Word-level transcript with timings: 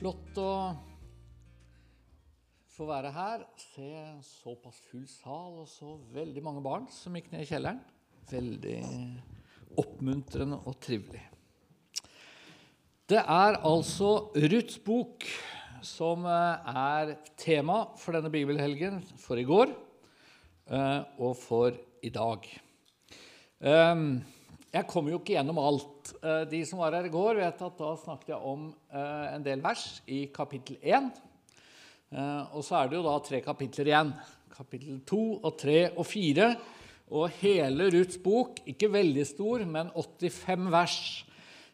flott 0.00 0.38
å 0.40 0.52
få 2.72 2.86
være 2.88 3.10
her. 3.12 3.42
Se 3.60 3.90
såpass 4.24 4.78
full 4.88 5.04
sal 5.10 5.58
og 5.60 5.68
så 5.68 5.98
veldig 6.14 6.44
mange 6.44 6.62
barn 6.64 6.86
som 6.92 7.16
gikk 7.18 7.28
ned 7.34 7.44
i 7.44 7.50
kjelleren. 7.50 7.82
Veldig 8.30 8.78
oppmuntrende 9.80 10.62
og 10.64 10.78
trivelig. 10.80 11.20
Det 13.10 13.20
er 13.20 13.58
altså 13.66 14.30
Ruths 14.38 14.78
bok 14.86 15.26
som 15.84 16.24
eh, 16.28 16.72
er 16.80 17.14
tema 17.40 17.82
for 17.98 18.16
denne 18.16 18.32
bibelhelgen 18.32 19.00
for 19.20 19.40
i 19.40 19.44
går 19.48 19.72
eh, 19.72 21.00
og 21.18 21.34
for 21.40 21.76
i 22.00 22.12
dag. 22.14 22.46
Ehm, 23.60 24.20
jeg 24.70 24.86
kommer 24.90 25.14
jo 25.14 25.20
ikke 25.20 25.34
gjennom 25.34 25.58
alt. 25.62 26.12
Eh, 26.22 26.44
de 26.50 26.60
som 26.68 26.82
var 26.82 26.94
her 26.98 27.08
i 27.08 27.12
går, 27.12 27.40
vet 27.40 27.62
at 27.66 27.78
da 27.78 27.94
snakket 27.98 28.34
jeg 28.34 28.52
om 28.52 28.68
en 28.90 29.46
del 29.46 29.62
vers 29.64 29.86
i 30.10 30.24
kapittel 30.34 30.78
1. 30.82 31.10
Og 32.58 32.62
så 32.66 32.80
er 32.80 32.88
det 32.90 32.98
jo 32.98 33.06
da 33.06 33.16
tre 33.22 33.38
kapitler 33.44 33.90
igjen. 33.90 34.08
Kapittel 34.50 34.96
2 35.06 35.20
og 35.46 35.52
3 35.60 35.76
og 35.92 36.06
4. 36.06 36.48
Og 37.10 37.36
hele 37.40 37.86
Ruths 37.94 38.18
bok, 38.22 38.58
ikke 38.70 38.90
veldig 38.90 39.26
stor, 39.26 39.62
men 39.66 39.90
85 39.94 40.66
vers, 40.74 40.98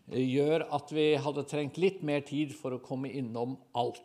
gjør 0.06 0.66
at 0.76 0.92
vi 0.94 1.06
hadde 1.20 1.48
trengt 1.48 1.80
litt 1.82 2.04
mer 2.06 2.22
tid 2.24 2.52
for 2.56 2.76
å 2.76 2.82
komme 2.84 3.10
innom 3.12 3.56
alt. 3.76 4.04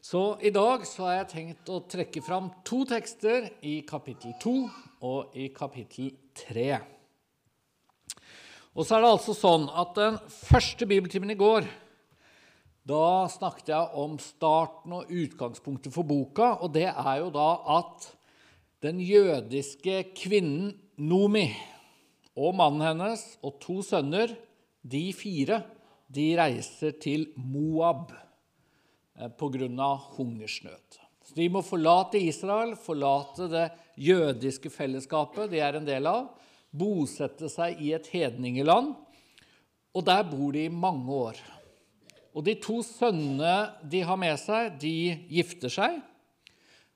Så 0.00 0.38
i 0.40 0.50
dag 0.50 0.86
så 0.88 1.04
har 1.06 1.18
jeg 1.18 1.30
tenkt 1.34 1.68
å 1.68 1.82
trekke 1.84 2.22
fram 2.24 2.48
to 2.64 2.80
tekster 2.88 3.50
i 3.68 3.82
kapittel 3.86 4.32
2 4.40 4.54
og 5.06 5.36
i 5.36 5.50
kapittel 5.52 6.14
3. 6.40 6.99
Og 8.76 8.86
så 8.86 8.96
er 8.96 9.04
det 9.04 9.14
altså 9.16 9.34
sånn 9.34 9.66
at 9.74 9.96
den 9.98 10.18
første 10.30 10.86
bibeltimen 10.86 11.32
i 11.34 11.38
går 11.38 11.66
da 12.90 13.28
snakket 13.30 13.70
jeg 13.70 13.98
om 14.00 14.16
starten 14.22 14.94
og 14.96 15.10
utgangspunktet 15.12 15.92
for 15.94 16.06
boka, 16.08 16.56
og 16.64 16.72
det 16.74 16.88
er 16.88 17.16
jo 17.20 17.28
da 17.34 17.50
at 17.76 18.06
den 18.82 19.02
jødiske 19.04 20.14
kvinnen 20.16 20.72
Nomi 21.00 21.46
og 22.36 22.56
mannen 22.56 22.82
hennes 22.84 23.22
og 23.44 23.58
to 23.62 23.78
sønner 23.84 24.32
de 24.80 25.02
fire 25.16 25.60
de 26.10 26.26
reiser 26.38 26.96
til 27.00 27.28
Moab 27.36 28.10
eh, 28.12 29.28
pga. 29.28 29.90
hungersnød. 30.16 30.98
Så 31.24 31.36
de 31.36 31.48
må 31.52 31.62
forlate 31.62 32.18
Israel, 32.18 32.74
forlate 32.76 33.48
det 33.52 33.66
jødiske 33.96 34.72
fellesskapet 34.72 35.52
de 35.52 35.60
er 35.60 35.78
en 35.78 35.86
del 35.86 36.08
av, 36.10 36.32
bosette 36.70 37.50
seg 37.50 37.80
i 37.82 37.92
et 37.96 38.06
hedningeland, 38.12 38.94
og 39.90 40.06
der 40.06 40.22
bor 40.28 40.54
de 40.54 40.66
i 40.68 40.72
mange 40.72 41.10
år. 41.10 41.40
Og 42.30 42.44
de 42.46 42.54
to 42.62 42.78
sønnene 42.86 43.72
de 43.90 44.04
har 44.06 44.18
med 44.20 44.38
seg, 44.38 44.76
de 44.78 44.94
gifter 45.32 45.72
seg, 45.72 45.98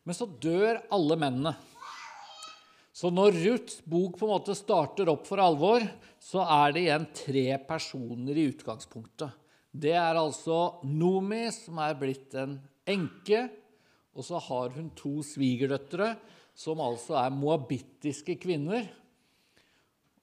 men 0.05 0.17
så 0.17 0.29
dør 0.29 0.83
alle 0.95 1.17
mennene. 1.19 1.55
Så 2.95 3.11
når 3.11 3.35
Ruths 3.41 3.81
bok 3.91 4.21
på 4.21 4.29
en 4.29 4.35
måte 4.37 4.55
starter 4.55 5.09
opp 5.11 5.25
for 5.27 5.43
alvor, 5.43 5.83
så 6.23 6.45
er 6.47 6.75
det 6.75 6.85
igjen 6.85 7.09
tre 7.17 7.47
personer 7.67 8.39
i 8.39 8.47
utgangspunktet. 8.53 9.33
Det 9.75 9.97
er 9.99 10.15
altså 10.15 10.79
Nomi, 10.87 11.49
som 11.51 11.81
er 11.83 11.97
blitt 11.99 12.37
en 12.39 12.55
enke, 12.87 13.49
og 14.15 14.23
så 14.23 14.39
har 14.39 14.71
hun 14.77 14.93
to 14.95 15.19
svigerdøtre, 15.27 16.13
som 16.55 16.79
altså 16.79 17.19
er 17.19 17.35
moabittiske 17.35 18.37
kvinner. 18.39 18.87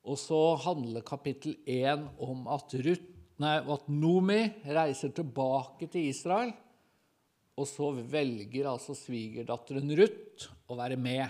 Og 0.01 0.17
så 0.17 0.39
handler 0.63 1.05
kapittel 1.05 1.57
1 1.69 2.07
om 2.25 2.47
at, 2.49 2.73
Ruth, 2.85 3.05
nei, 3.41 3.57
at 3.61 3.89
Nomi 3.89 4.41
reiser 4.65 5.13
tilbake 5.13 5.89
til 5.91 6.09
Israel. 6.09 6.53
Og 7.59 7.67
så 7.69 7.91
velger 7.93 8.69
altså 8.71 8.95
svigerdatteren 8.97 9.93
Ruth 9.99 10.49
å 10.71 10.77
være 10.79 10.97
med. 10.97 11.27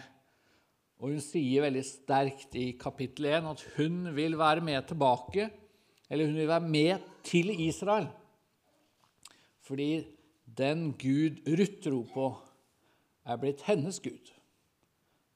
Og 1.01 1.15
hun 1.15 1.23
sier 1.23 1.65
veldig 1.65 1.83
sterkt 1.83 2.55
i 2.59 2.71
kapittel 2.79 3.27
1 3.33 3.49
at 3.51 3.65
hun 3.75 4.05
vil 4.15 4.37
være 4.39 4.63
med 4.63 4.85
tilbake, 4.87 5.49
eller 6.11 6.29
hun 6.29 6.37
vil 6.37 6.51
være 6.51 6.71
med 6.71 7.07
til 7.27 7.51
Israel. 7.65 8.07
Fordi 9.65 10.05
den 10.45 10.91
Gud 10.99 11.41
Ruth 11.47 11.81
tror 11.83 12.05
på, 12.13 12.29
er 13.25 13.41
blitt 13.41 13.65
hennes 13.67 13.99
Gud. 14.01 14.31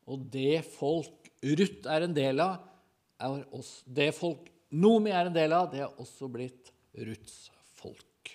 Og 0.05 0.25
det 0.33 0.63
folk 0.75 1.29
Ruth 1.45 1.89
er 1.89 2.05
en 2.05 2.15
del 2.15 2.41
av, 2.43 2.61
er 3.21 3.45
også, 3.55 3.83
det 3.85 4.11
folk 4.17 4.51
Nomi 4.75 5.11
er 5.13 5.29
en 5.29 5.35
del 5.35 5.53
av, 5.55 5.69
det 5.71 5.83
er 5.85 5.99
også 6.01 6.27
blitt 6.27 6.71
Ruths 7.05 7.45
folk. 7.77 8.31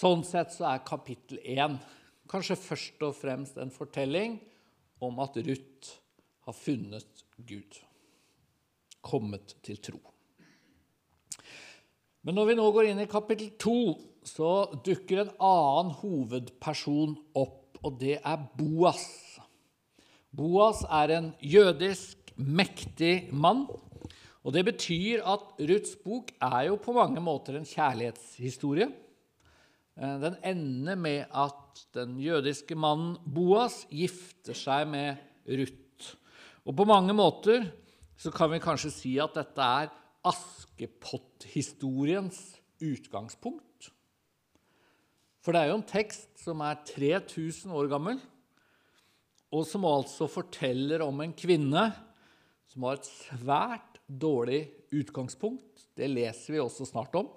Sånn 0.00 0.22
sett 0.24 0.52
så 0.54 0.68
er 0.70 0.84
kapittel 0.86 1.40
1 1.42 1.80
kanskje 2.30 2.58
først 2.60 3.02
og 3.02 3.16
fremst 3.18 3.58
en 3.58 3.72
fortelling 3.74 4.38
om 5.02 5.18
at 5.24 5.38
Ruth 5.42 5.96
har 6.46 6.56
funnet 6.56 7.24
Gud, 7.48 7.80
kommet 9.00 9.56
til 9.64 9.80
tro. 9.82 10.00
Men 12.22 12.36
når 12.36 12.50
vi 12.50 12.56
nå 12.58 12.66
går 12.74 12.90
inn 12.90 13.00
i 13.00 13.08
kapittel 13.10 13.54
2, 13.60 13.76
så 14.28 14.50
dukker 14.84 15.22
en 15.22 15.32
annen 15.40 15.94
hovedperson 16.02 17.16
opp, 17.40 17.80
og 17.80 17.96
det 18.02 18.18
er 18.20 18.42
Boas. 18.58 19.06
Boas 20.30 20.84
er 20.86 21.10
en 21.16 21.32
jødisk, 21.42 22.16
mektig 22.36 23.32
mann. 23.32 23.66
Og 24.40 24.54
det 24.54 24.64
betyr 24.64 25.20
at 25.28 25.42
Ruths 25.58 25.96
bok 26.00 26.30
er 26.40 26.62
jo 26.70 26.76
på 26.80 26.92
mange 26.96 27.20
måter 27.20 27.58
en 27.58 27.68
kjærlighetshistorie. 27.68 28.88
Eh, 30.00 30.16
den 30.22 30.36
ender 30.46 30.94
med 30.96 31.24
at 31.28 31.84
den 31.94 32.20
jødiske 32.22 32.74
mannen 32.74 33.16
Boas 33.26 33.86
gifter 33.90 34.54
seg 34.56 34.88
med 34.88 35.16
Ruth. 35.50 36.14
Og 36.64 36.76
på 36.76 36.84
mange 36.88 37.12
måter 37.16 37.66
så 38.20 38.30
kan 38.32 38.50
vi 38.52 38.58
kanskje 38.62 38.90
si 38.94 39.18
at 39.20 39.34
dette 39.36 39.60
er 39.60 39.88
Askepott-historiens 40.28 42.60
utgangspunkt. 42.84 43.90
For 45.40 45.52
det 45.52 45.60
er 45.62 45.68
jo 45.70 45.78
en 45.80 45.88
tekst 45.88 46.42
som 46.42 46.60
er 46.64 46.74
3000 46.84 47.72
år 47.72 47.88
gammel, 47.92 48.20
og 49.50 49.66
som 49.66 49.86
altså 49.88 50.28
forteller 50.30 51.02
om 51.02 51.22
en 51.24 51.34
kvinne 51.34 51.88
som 52.70 52.86
har 52.86 53.00
et 53.00 53.08
svært 53.08 53.98
dårlig 54.06 54.62
utgangspunkt. 54.94 55.88
Det 55.96 56.06
leser 56.10 56.54
vi 56.54 56.62
også 56.62 56.86
snart 56.86 57.14
om. 57.18 57.30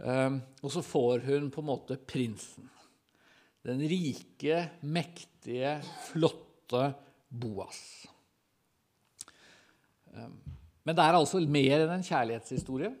Ehm, 0.00 0.40
og 0.64 0.72
så 0.72 0.82
får 0.84 1.26
hun 1.26 1.50
på 1.52 1.60
en 1.60 1.68
måte 1.68 1.98
prinsen. 2.00 2.68
Den 3.66 3.82
rike, 3.84 4.62
mektige, 4.80 5.76
flotte 6.08 6.86
Boas. 7.28 7.82
Ehm, 10.14 10.38
men 10.84 10.96
det 10.96 11.04
er 11.04 11.18
altså 11.18 11.42
mer 11.44 11.84
enn 11.84 11.98
en 11.98 12.06
kjærlighetshistorie. 12.06 12.94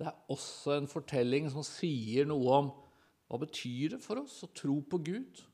Det 0.00 0.08
er 0.08 0.32
også 0.32 0.74
en 0.74 0.90
fortelling 0.90 1.46
som 1.52 1.62
sier 1.66 2.26
noe 2.26 2.56
om 2.56 2.72
hva 3.30 3.38
betyr 3.44 3.94
det 3.94 4.02
for 4.02 4.24
oss 4.24 4.40
å 4.42 4.50
tro 4.50 4.80
på 4.82 4.98
Gud? 5.06 5.44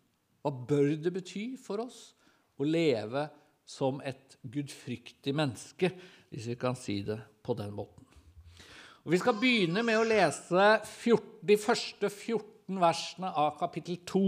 Hva 0.47 0.53
bør 0.55 0.93
det 1.03 1.11
bety 1.11 1.57
for 1.59 1.83
oss 1.83 2.13
å 2.55 2.67
leve 2.69 3.25
som 3.67 3.97
et 4.07 4.37
gudfryktig 4.47 5.33
menneske, 5.35 5.89
hvis 6.31 6.47
vi 6.53 6.55
kan 6.61 6.79
si 6.79 7.01
det 7.03 7.17
på 7.43 7.57
den 7.59 7.73
måten? 7.75 8.07
Og 9.03 9.11
vi 9.11 9.19
skal 9.19 9.35
begynne 9.43 9.83
med 9.83 9.99
å 9.99 10.07
lese 10.07 10.69
14, 10.85 11.43
de 11.51 11.57
første 11.59 12.13
14 12.13 12.79
versene 12.79 13.33
av 13.43 13.59
kapittel 13.59 13.99
2 14.07 14.23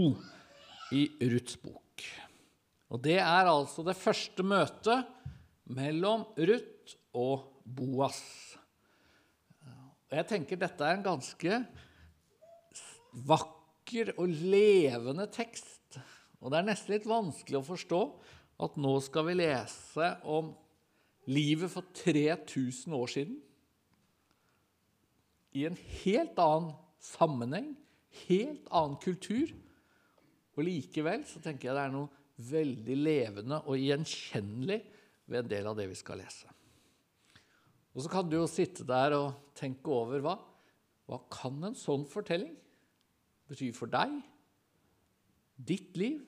i 0.99 1.05
Ruths 1.31 1.55
bok. 1.63 2.03
Og 2.91 2.99
Det 3.07 3.15
er 3.23 3.47
altså 3.47 3.87
det 3.87 3.95
første 3.95 4.43
møtet 4.43 5.07
mellom 5.71 6.27
Ruth 6.35 6.99
og 7.15 7.63
Boas. 7.63 8.19
Jeg 10.11 10.27
tenker 10.35 10.59
dette 10.59 10.83
er 10.83 10.99
en 10.99 11.09
ganske 11.13 11.63
vakker 13.23 14.17
og 14.17 14.27
levende 14.27 15.31
tekst. 15.31 15.78
Og 16.39 16.51
det 16.51 16.59
er 16.59 16.67
nesten 16.69 16.93
litt 16.95 17.07
vanskelig 17.09 17.59
å 17.59 17.67
forstå 17.67 18.01
at 18.65 18.75
nå 18.79 18.93
skal 19.03 19.27
vi 19.27 19.37
lese 19.39 20.09
om 20.27 20.53
livet 21.29 21.71
for 21.71 21.87
3000 21.95 22.95
år 22.95 23.11
siden 23.11 23.39
i 25.57 25.65
en 25.67 25.77
helt 26.03 26.37
annen 26.39 26.71
sammenheng, 27.01 27.73
helt 28.27 28.67
annen 28.75 28.99
kultur. 29.01 29.51
Og 30.55 30.63
likevel 30.67 31.25
så 31.27 31.41
tenker 31.43 31.69
jeg 31.69 31.77
det 31.77 31.85
er 31.87 31.93
noe 31.95 32.09
veldig 32.49 32.95
levende 32.99 33.59
og 33.67 33.81
gjenkjennelig 33.81 34.79
ved 35.29 35.43
en 35.43 35.51
del 35.51 35.69
av 35.69 35.77
det 35.77 35.89
vi 35.91 35.97
skal 35.97 36.21
lese. 36.21 36.47
Og 37.95 38.03
så 38.05 38.11
kan 38.11 38.29
du 38.29 38.37
jo 38.37 38.47
sitte 38.49 38.85
der 38.87 39.15
og 39.17 39.55
tenke 39.57 39.91
over 39.91 40.21
hva, 40.23 40.35
hva 41.09 41.19
kan 41.31 41.57
en 41.67 41.77
sånn 41.77 42.05
fortelling 42.07 42.53
bety 43.49 43.71
for 43.75 43.91
deg, 43.91 44.13
ditt 45.59 45.97
liv, 45.99 46.23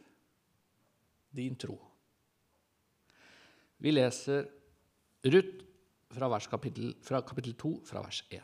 din 1.32 1.56
tro. 1.56 1.78
Vi 3.82 3.94
leser 3.94 4.46
Ruth 5.24 5.64
fra, 6.12 6.40
kapittel, 6.40 6.96
fra 7.02 7.22
kapittel 7.26 7.56
2, 7.56 7.72
fra 7.88 8.04
vers 8.04 8.24
1. 8.30 8.44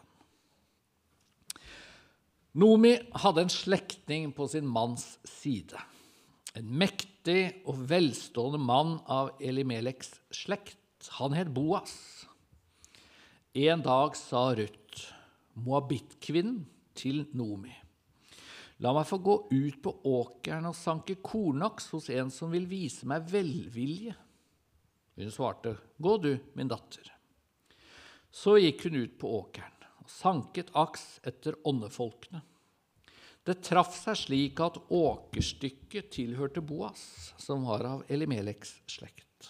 Nomi 2.57 2.95
hadde 3.21 3.43
en 3.45 3.53
slektning 3.53 4.31
på 4.33 4.47
sin 4.49 4.65
manns 4.65 5.17
side. 5.27 5.77
En 6.57 6.71
mektig 6.79 7.59
og 7.69 7.83
velstående 7.91 8.61
mann 8.61 8.95
av 9.05 9.35
Elimeleks 9.43 10.15
slekt. 10.33 10.79
Han 11.19 11.35
het 11.37 11.51
Boas. 11.53 11.93
En 13.53 13.83
dag 13.85 14.17
sa 14.17 14.49
Ruth, 14.57 15.11
moabittkvinnen, 15.53 16.65
til 16.97 17.27
Nomi. 17.37 17.75
La 18.83 18.93
meg 18.93 19.07
få 19.09 19.17
gå 19.25 19.35
ut 19.49 19.77
på 19.81 19.93
åkeren 20.05 20.67
og 20.69 20.75
sanke 20.77 21.15
kornaks 21.25 21.89
hos 21.95 22.11
en 22.13 22.29
som 22.33 22.51
vil 22.53 22.67
vise 22.69 23.07
meg 23.09 23.25
velvilje. 23.31 24.13
Hun 25.17 25.31
svarte, 25.33 25.73
Gå 25.97 26.17
du, 26.21 26.35
min 26.53 26.69
datter. 26.69 27.09
Så 28.29 28.59
gikk 28.61 28.85
hun 28.85 28.99
ut 29.01 29.15
på 29.17 29.31
åkeren 29.39 29.73
og 30.03 30.11
sanket 30.13 30.69
aks 30.77 31.17
etter 31.25 31.57
åndefolkene. 31.65 32.43
Det 33.47 33.55
traff 33.63 33.95
seg 33.95 34.19
slik 34.19 34.59
at 34.61 34.77
åkerstykket 34.93 36.11
tilhørte 36.13 36.61
Boas, 36.61 37.33
som 37.39 37.63
var 37.65 37.85
av 37.87 38.03
Elimeleks 38.11 38.75
slekt. 38.91 39.49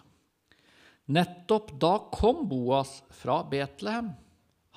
Nettopp 1.12 1.74
da 1.82 1.94
kom 2.14 2.46
Boas 2.48 3.02
fra 3.18 3.42
Betlehem. 3.50 4.14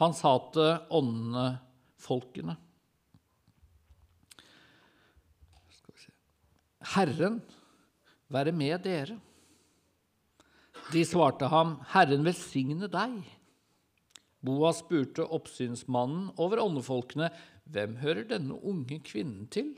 Han 0.00 0.16
sa 0.16 0.32
til 0.54 0.72
åndefolkene 0.96 2.56
Herren 6.90 7.40
være 8.32 8.52
med 8.52 8.82
dere. 8.82 9.18
De 10.90 11.04
svarte 11.06 11.46
ham, 11.50 11.76
Herren 11.92 12.24
velsigne 12.26 12.88
deg. 12.90 13.20
Boas 14.42 14.80
spurte 14.80 15.26
oppsynsmannen 15.26 16.30
over 16.40 16.62
åndefolkene, 16.64 17.28
hvem 17.70 17.98
hører 18.00 18.24
denne 18.32 18.56
unge 18.66 18.98
kvinnen 19.06 19.46
til? 19.52 19.74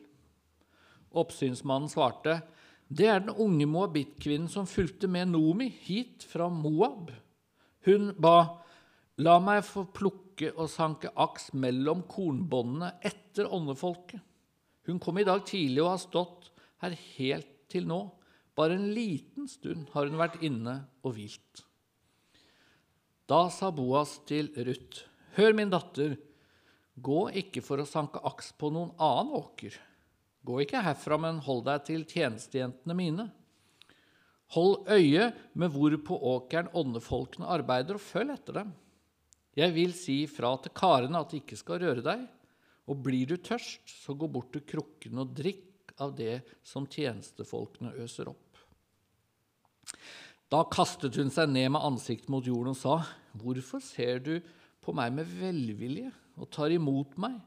Oppsynsmannen 1.12 1.90
svarte, 1.92 2.38
det 2.88 3.08
er 3.08 3.20
den 3.24 3.34
unge 3.40 3.66
moabittkvinnen 3.68 4.48
som 4.52 4.68
fulgte 4.68 5.08
med 5.10 5.32
Nomi 5.32 5.68
hit 5.84 6.24
fra 6.28 6.48
Moab. 6.52 7.10
Hun 7.86 8.12
ba, 8.20 8.62
la 9.20 9.38
meg 9.42 9.64
få 9.66 9.84
plukke 9.92 10.52
og 10.54 10.70
sanke 10.72 11.10
aks 11.20 11.50
mellom 11.52 12.04
kornbåndene 12.08 12.94
etter 13.04 13.50
åndefolket. 13.52 14.20
Hun 14.88 14.98
kom 15.02 15.20
i 15.20 15.26
dag 15.26 15.44
tidlig 15.46 15.82
og 15.84 15.92
har 15.94 16.02
stått 16.02 16.52
her 16.82 16.96
helt 17.16 17.50
til 17.72 17.86
nå. 17.88 18.04
Bare 18.58 18.76
en 18.76 18.90
liten 18.92 19.48
stund 19.48 19.88
har 19.94 20.08
hun 20.08 20.20
vært 20.20 20.42
inne 20.44 20.82
og 21.02 21.16
hvilt. 21.16 21.62
Da 23.30 23.46
sa 23.54 23.70
Boas 23.72 24.18
til 24.28 24.50
Ruth, 24.66 25.06
Hør, 25.38 25.54
min 25.56 25.70
datter, 25.72 26.18
gå 27.00 27.22
ikke 27.40 27.62
for 27.64 27.80
å 27.80 27.88
sanke 27.88 28.20
aks 28.28 28.50
på 28.60 28.68
noen 28.74 28.90
annen 29.00 29.32
åker. 29.38 29.78
Gå 30.44 30.58
ikke 30.64 30.82
herfra, 30.84 31.16
men 31.22 31.38
hold 31.46 31.64
deg 31.70 31.86
til 31.86 32.04
tjenestejentene 32.04 32.96
mine. 32.98 33.30
Hold 34.52 34.90
øye 34.92 35.30
med 35.56 35.72
hvor 35.72 35.96
på 36.04 36.18
åkeren 36.34 36.68
åndefolkene 36.76 37.48
arbeider, 37.48 37.96
og 37.96 38.04
følg 38.04 38.34
etter 38.34 38.60
dem. 38.60 38.74
Jeg 39.56 39.72
vil 39.72 39.96
si 39.96 40.18
fra 40.28 40.52
til 40.60 40.74
karene 40.76 41.20
at 41.24 41.32
de 41.32 41.40
ikke 41.40 41.56
skal 41.60 41.80
røre 41.80 42.04
deg, 42.04 42.26
og 42.90 43.00
blir 43.06 43.30
du 43.30 43.38
tørst, 43.40 43.86
så 44.04 44.12
gå 44.18 44.28
bort 44.28 44.52
til 44.52 44.66
krukken 44.68 45.22
og 45.22 45.32
drikk 45.38 45.71
av 46.00 46.14
det 46.16 46.40
som 46.66 46.86
tjenestefolkene 46.88 47.94
øser 48.02 48.30
opp. 48.32 48.58
Da 50.52 50.62
kastet 50.68 51.16
hun 51.16 51.32
seg 51.32 51.50
ned 51.50 51.72
med 51.74 51.84
ansiktet 51.84 52.30
mot 52.32 52.46
jorden 52.46 52.74
og 52.74 52.80
sa, 52.80 52.96
Hvorfor 53.32 53.80
ser 53.80 54.20
du 54.20 54.34
på 54.84 54.92
meg 54.92 55.14
med 55.16 55.28
velvilje 55.38 56.10
og 56.36 56.50
tar 56.52 56.72
imot 56.74 57.16
meg, 57.20 57.38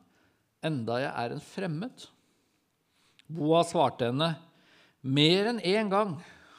enda 0.66 0.98
jeg 1.04 1.12
er 1.14 1.36
en 1.36 1.44
fremmed? 1.44 2.08
Boa 3.30 3.62
svarte 3.66 4.10
henne, 4.10 4.34
Mer 5.06 5.52
enn 5.52 5.60
én 5.62 5.92
gang 5.92 6.16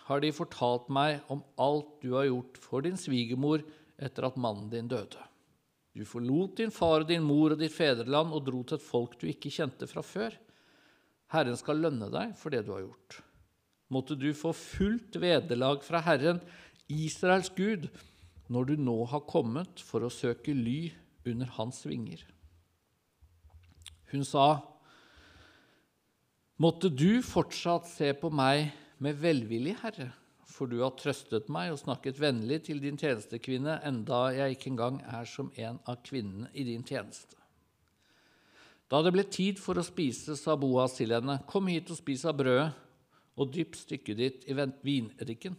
har 0.07 0.21
de 0.23 0.29
fortalt 0.31 0.87
meg 0.93 1.25
om 1.35 1.41
alt 1.59 1.97
du 1.99 2.13
har 2.15 2.29
gjort 2.29 2.61
for 2.63 2.85
din 2.87 2.99
svigermor 3.01 3.65
etter 3.99 4.29
at 4.29 4.37
mannen 4.39 4.69
din 4.71 4.87
døde. 4.87 5.19
Du 5.97 6.05
forlot 6.07 6.61
din 6.61 6.71
far 6.71 7.03
og 7.03 7.09
din 7.09 7.25
mor 7.27 7.57
og 7.57 7.59
ditt 7.59 7.75
fedreland 7.75 8.31
og 8.37 8.45
dro 8.47 8.61
til 8.63 8.79
et 8.79 8.87
folk 8.87 9.17
du 9.19 9.27
ikke 9.27 9.51
kjente 9.51 9.89
fra 9.91 10.05
før. 10.07 10.37
Herren 11.33 11.59
skal 11.59 11.81
lønne 11.83 12.11
deg 12.13 12.37
for 12.39 12.55
det 12.55 12.65
du 12.67 12.73
har 12.75 12.85
gjort. 12.85 13.21
Måtte 13.93 14.17
du 14.19 14.29
få 14.35 14.53
fullt 14.57 15.19
vederlag 15.23 15.83
fra 15.87 16.03
Herren, 16.07 16.41
Israels 16.91 17.51
Gud, 17.55 17.89
når 18.51 18.71
du 18.71 18.75
nå 18.79 18.97
har 19.11 19.27
kommet 19.27 19.83
for 19.83 20.07
å 20.07 20.13
søke 20.13 20.55
ly 20.55 20.93
under 21.27 21.51
hans 21.59 21.83
vinger. 21.87 22.23
Hun 24.13 24.25
sa, 24.27 24.63
Måtte 26.57 26.89
du 26.89 27.21
fortsatt 27.21 27.85
se 27.91 28.15
på 28.17 28.31
meg 28.33 28.71
med 29.05 29.19
velvilje, 29.21 29.75
Herre, 29.83 30.07
for 30.49 30.71
du 30.71 30.79
har 30.81 30.95
trøstet 30.97 31.51
meg 31.53 31.75
og 31.75 31.83
snakket 31.83 32.17
vennlig 32.17 32.63
til 32.71 32.81
din 32.81 32.97
tjenestekvinne, 32.97 33.75
enda 33.85 34.31
jeg 34.33 34.57
ikke 34.57 34.71
engang 34.73 35.03
er 35.05 35.29
som 35.29 35.51
en 35.61 35.77
av 35.85 36.01
kvinnene 36.07 36.49
i 36.57 36.65
din 36.65 36.87
tjeneste. 36.87 37.36
Da 38.87 39.01
det 39.03 39.13
ble 39.17 39.25
tid 39.27 39.59
for 39.59 39.79
å 39.79 39.85
spise, 39.87 40.37
sa 40.39 40.55
Boas 40.59 40.95
til 40.99 41.15
henne, 41.17 41.41
Kom 41.51 41.67
hit 41.67 41.91
og 41.91 41.99
spis 41.99 42.25
av 42.29 42.37
brødet, 42.39 42.71
og 43.37 43.51
dypp 43.53 43.75
stykket 43.77 44.21
ditt 44.21 44.45
i 44.49 44.55
vinrikken. 44.57 45.57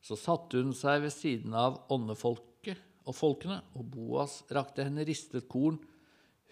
Så 0.00 0.16
satte 0.16 0.62
hun 0.62 0.72
seg 0.76 1.02
ved 1.04 1.12
siden 1.12 1.56
av 1.58 1.82
åndefolket 1.92 2.78
og 3.04 3.16
folkene, 3.16 3.58
og 3.74 3.90
Boas 3.92 4.40
rakte 4.54 4.86
henne 4.86 5.04
ristet 5.04 5.48
korn. 5.50 5.76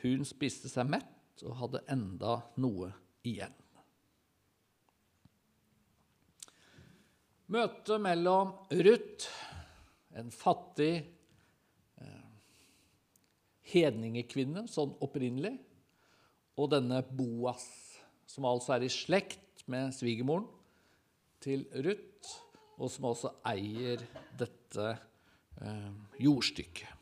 Hun 0.02 0.26
spiste 0.28 0.68
seg 0.70 0.90
mett 0.90 1.44
og 1.46 1.56
hadde 1.62 1.84
enda 1.90 2.40
noe 2.60 2.90
igjen. 3.26 3.54
Møtet 7.48 8.02
mellom 8.04 8.50
Ruth, 8.84 9.30
en 10.12 10.28
fattig 10.34 10.98
eh, 12.02 12.26
hedningekvinne 13.72 14.66
sånn 14.68 14.92
opprinnelig, 15.04 15.54
og 16.58 16.72
denne 16.72 17.00
Boas, 17.06 17.64
som 18.26 18.46
altså 18.48 18.74
er 18.74 18.86
i 18.86 18.92
slekt 18.92 19.62
med 19.70 19.92
svigermoren 19.94 20.48
til 21.42 21.64
Ruth, 21.86 22.34
og 22.78 22.90
som 22.90 23.08
også 23.10 23.32
eier 23.46 24.02
dette 24.38 24.86
eh, 25.62 25.90
jordstykket. 26.22 26.94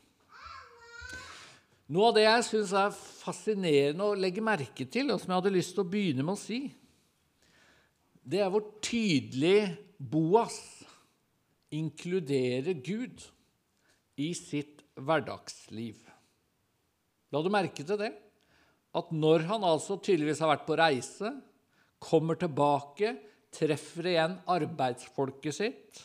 Noe 1.93 2.09
av 2.09 2.17
det 2.17 2.25
jeg 2.25 2.45
syns 2.49 2.73
er 2.75 2.95
fascinerende 2.95 4.09
å 4.09 4.17
legge 4.17 4.43
merke 4.43 4.85
til, 4.91 5.13
og 5.13 5.21
som 5.21 5.31
jeg 5.31 5.39
hadde 5.39 5.55
lyst 5.55 5.73
til 5.77 5.85
å 5.85 5.89
begynne 5.89 6.25
med 6.25 6.35
å 6.35 6.41
si, 6.41 6.59
det 8.27 8.41
er 8.43 8.51
hvor 8.51 8.65
tydelig 8.83 9.71
Boas 9.97 10.57
inkluderer 11.73 12.75
Gud 12.83 13.23
i 14.19 14.33
sitt 14.35 14.83
hverdagsliv. 14.99 16.01
La 17.31 17.41
du 17.43 17.49
merke 17.53 17.85
til 17.87 17.99
det? 17.99 18.11
At 18.97 19.13
når 19.13 19.45
han 19.49 19.65
altså 19.67 19.99
tydeligvis 20.01 20.41
har 20.43 20.51
vært 20.55 20.67
på 20.67 20.77
reise, 20.79 21.31
kommer 22.01 22.37
tilbake, 22.39 23.15
treffer 23.53 24.11
igjen 24.11 24.37
arbeidsfolket 24.49 25.55
sitt, 25.55 26.01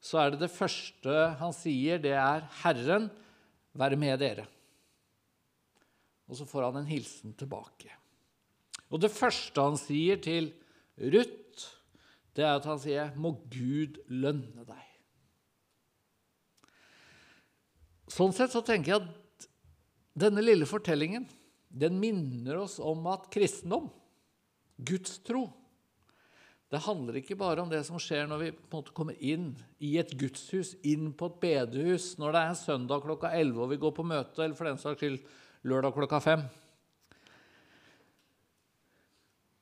så 0.00 0.22
er 0.22 0.32
det 0.32 0.44
det 0.46 0.52
første 0.52 1.16
han 1.40 1.52
sier, 1.52 2.00
det 2.00 2.16
er 2.16 2.46
'Herren 2.62 3.10
være 3.76 3.96
med 3.96 4.20
dere'. 4.20 4.48
Og 6.28 6.36
så 6.36 6.46
får 6.46 6.70
han 6.70 6.80
en 6.80 6.88
hilsen 6.88 7.34
tilbake. 7.34 7.90
Og 8.90 9.00
det 9.00 9.10
første 9.10 9.60
han 9.60 9.76
sier 9.76 10.16
til 10.16 10.52
Ruth, 10.96 11.66
det 12.34 12.44
er 12.44 12.56
at 12.56 12.64
han 12.64 12.78
sier 12.78 13.12
'Må 13.16 13.36
Gud 13.50 14.00
lønne 14.08 14.64
deg'. 14.64 14.88
Sånn 18.08 18.32
sett 18.32 18.50
så 18.50 18.62
tenker 18.64 18.92
jeg 18.92 19.02
at 19.02 19.46
denne 20.18 20.42
lille 20.42 20.66
fortellingen 20.66 21.28
den 21.70 21.98
minner 22.02 22.58
oss 22.64 22.78
om 22.82 23.06
at 23.10 23.28
kristendom, 23.32 23.88
gudstro, 24.76 25.46
det 26.70 26.84
handler 26.84 27.18
ikke 27.18 27.34
bare 27.38 27.64
om 27.64 27.70
det 27.70 27.80
som 27.86 27.98
skjer 27.98 28.28
når 28.30 28.42
vi 28.44 28.50
på 28.54 28.68
en 28.68 28.78
måte 28.78 28.94
kommer 28.94 29.16
inn 29.18 29.48
i 29.82 29.96
et 29.98 30.12
gudshus, 30.14 30.76
inn 30.86 31.08
på 31.18 31.26
et 31.26 31.40
bedehus, 31.42 32.12
når 32.22 32.36
det 32.36 32.42
er 32.46 32.58
søndag 32.60 33.02
klokka 33.02 33.32
11 33.34 33.64
og 33.64 33.72
vi 33.72 33.78
går 33.82 33.94
på 33.96 34.06
møte, 34.06 34.38
eller 34.38 34.54
for 34.54 34.70
den 34.70 34.78
saks 34.78 35.02
skyld 35.02 35.18
lørdag 35.66 35.96
klokka 35.96 36.20
5. 36.22 36.44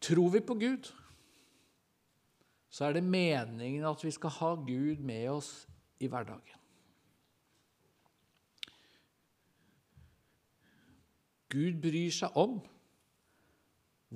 Tror 0.05 0.29
vi 0.37 0.45
på 0.45 0.59
Gud, 0.61 0.93
så 2.69 2.87
er 2.87 2.99
det 2.99 3.09
meningen 3.09 3.89
at 3.89 4.05
vi 4.05 4.13
skal 4.13 4.37
ha 4.37 4.53
Gud 4.61 5.01
med 5.01 5.31
oss 5.33 5.53
i 6.05 6.13
hverdagen. 6.13 6.61
Gud 11.49 11.79
bryr 11.81 12.13
seg 12.13 12.35
om 12.39 12.59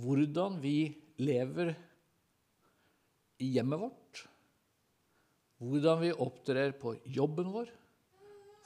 hvordan 0.02 0.58
vi 0.62 0.92
lever 1.20 1.72
i 3.42 3.50
hjemmet 3.56 3.80
vårt, 3.82 4.22
hvordan 5.62 6.00
vi 6.02 6.12
opptrer 6.24 6.74
på 6.78 6.94
jobben 7.14 7.52
vår, 7.54 7.70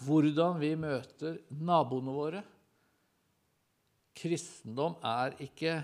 hvordan 0.05 0.59
vi 0.61 0.73
møter 0.79 1.39
naboene 1.51 2.15
våre, 2.15 2.43
kristendom 4.17 4.97
er 5.05 5.37
ikke 5.45 5.79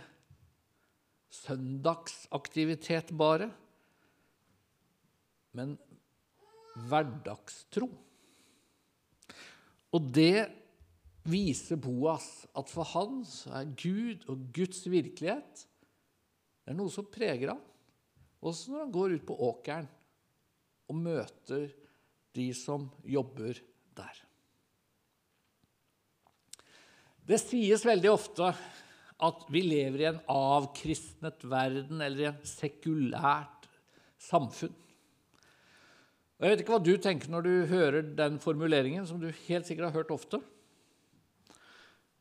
søndagsaktivitet 1.32 3.12
bare, 3.16 3.48
men 5.56 5.76
hverdagstro. 6.88 7.88
Og 9.92 10.08
det 10.16 10.61
viser 11.28 11.78
Boas 11.78 12.46
at 12.58 12.70
for 12.70 12.88
han 12.94 13.20
så 13.28 13.52
er 13.60 13.76
Gud 13.78 14.24
og 14.32 14.48
Guds 14.54 14.82
virkelighet 14.90 15.66
det 16.62 16.70
er 16.70 16.78
noe 16.78 16.92
som 16.94 17.08
preger 17.10 17.52
ham. 17.52 17.62
Også 18.42 18.72
når 18.72 18.84
han 18.84 18.92
går 18.94 19.16
ut 19.16 19.24
på 19.26 19.38
åkeren 19.48 19.88
og 20.90 20.98
møter 20.98 21.70
de 22.36 22.46
som 22.56 22.86
jobber 23.06 23.58
der. 23.96 24.20
Det 27.22 27.38
sies 27.42 27.84
veldig 27.86 28.10
ofte 28.10 28.52
at 29.22 29.42
vi 29.54 29.62
lever 29.62 30.02
i 30.02 30.08
en 30.10 30.22
avkristnet 30.30 31.44
verden 31.46 32.02
eller 32.02 32.22
i 32.22 32.30
en 32.32 32.40
sekulært 32.46 33.68
samfunn. 34.22 34.74
Og 36.38 36.46
Jeg 36.46 36.50
vet 36.50 36.64
ikke 36.64 36.74
hva 36.74 36.82
du 36.82 36.94
tenker 36.98 37.30
når 37.30 37.46
du 37.46 37.52
hører 37.70 38.08
den 38.18 38.40
formuleringen, 38.42 39.06
som 39.06 39.20
du 39.22 39.28
helt 39.46 39.68
sikkert 39.68 39.90
har 39.90 40.00
hørt 40.00 40.14
ofte. 40.14 40.40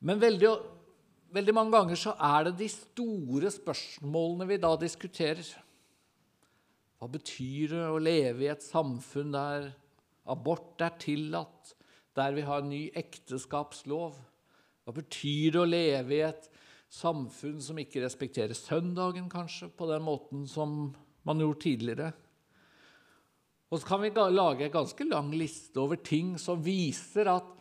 Men 0.02 0.22
veldig, 0.22 0.50
veldig 1.34 1.54
mange 1.54 1.76
ganger 1.76 2.00
så 2.00 2.16
er 2.18 2.48
det 2.48 2.56
de 2.64 2.70
store 2.74 3.52
spørsmålene 3.54 4.48
vi 4.50 4.58
da 4.62 4.72
diskuterer. 4.82 5.46
Hva 6.98 7.10
betyr 7.10 7.76
det 7.76 7.86
å 7.90 8.02
leve 8.02 8.46
i 8.46 8.52
et 8.54 8.66
samfunn 8.66 9.34
der 9.34 9.70
abort 10.30 10.82
er 10.82 10.98
tillatt, 11.02 11.76
der 12.18 12.34
vi 12.34 12.46
har 12.46 12.64
en 12.64 12.74
ny 12.74 12.82
ekteskapslov? 12.98 14.18
Hva 14.82 14.96
betyr 14.98 15.54
det 15.54 15.62
å 15.62 15.70
leve 15.70 16.18
i 16.18 16.26
et 16.26 16.50
samfunn 16.92 17.62
som 17.64 17.78
ikke 17.82 18.02
respekterer 18.04 18.58
søndagen, 18.58 19.30
kanskje, 19.32 19.70
på 19.70 19.88
den 19.90 20.06
måten 20.06 20.44
som 20.50 20.92
man 21.26 21.42
gjorde 21.42 21.62
tidligere? 21.68 22.12
Og 23.72 23.80
så 23.80 23.88
kan 23.88 24.02
vi 24.04 24.12
lage 24.12 24.66
en 24.66 24.74
ganske 24.74 25.06
lang 25.08 25.30
liste 25.38 25.80
over 25.80 26.02
ting 26.02 26.36
som 26.42 26.60
viser 26.66 27.30
at 27.32 27.54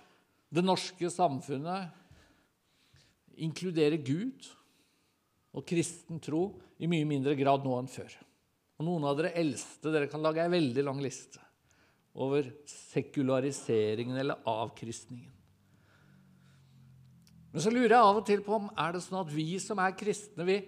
det 0.51 0.65
norske 0.65 1.07
samfunnet 1.13 2.00
inkluderer 3.45 4.01
Gud 4.05 4.49
og 5.57 5.67
kristen 5.67 6.21
tro 6.23 6.45
i 6.81 6.89
mye 6.91 7.07
mindre 7.09 7.35
grad 7.39 7.65
nå 7.67 7.77
enn 7.79 7.91
før. 7.91 8.13
Og 8.81 8.87
Noen 8.87 9.07
av 9.09 9.19
dere 9.19 9.35
eldste 9.37 9.93
dere 9.93 10.09
kan 10.09 10.23
lage 10.25 10.45
en 10.45 10.55
veldig 10.55 10.85
lang 10.87 11.01
liste 11.05 11.43
over 12.21 12.47
sekulariseringen 12.69 14.17
eller 14.19 14.41
avkristningen. 14.49 15.31
Men 17.51 17.65
så 17.65 17.73
lurer 17.73 17.97
jeg 17.97 18.07
av 18.07 18.19
og 18.21 18.27
til 18.27 18.43
på 18.47 18.55
om 18.57 18.69
er 18.79 18.95
det 18.95 19.03
sånn 19.05 19.21
at 19.25 19.33
vi 19.35 19.49
som 19.63 19.81
er 19.83 19.97
kristne, 19.99 20.47
vi, 20.47 20.61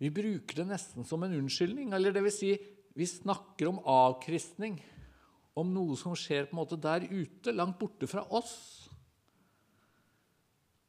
vi 0.00 0.12
bruker 0.12 0.62
det 0.62 0.68
nesten 0.70 1.04
som 1.04 1.22
en 1.24 1.34
unnskyldning. 1.36 1.92
Eller 1.92 2.14
det 2.14 2.22
vil 2.24 2.32
si, 2.32 2.54
vi 2.96 3.08
snakker 3.08 3.68
om 3.68 3.82
avkristning, 3.84 4.78
om 5.56 5.72
noe 5.72 5.96
som 6.00 6.16
skjer 6.16 6.48
på 6.48 6.56
en 6.56 6.60
måte 6.62 6.80
der 6.80 7.04
ute, 7.08 7.52
langt 7.52 7.78
borte 7.80 8.08
fra 8.08 8.24
oss. 8.36 8.56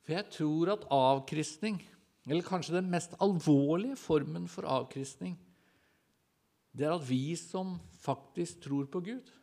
For 0.08 0.16
jeg 0.16 0.32
tror 0.32 0.70
at 0.72 0.86
avkristning, 0.96 1.82
eller 2.24 2.46
kanskje 2.48 2.78
den 2.78 2.88
mest 2.88 3.18
alvorlige 3.20 3.98
formen 4.00 4.46
for 4.48 4.64
avkristning, 4.64 5.34
det 6.72 6.88
er 6.88 6.96
at 6.96 7.04
vi 7.10 7.36
som 7.36 7.74
faktisk 8.00 8.62
tror 8.64 8.88
på 8.88 9.02
Gud, 9.04 9.34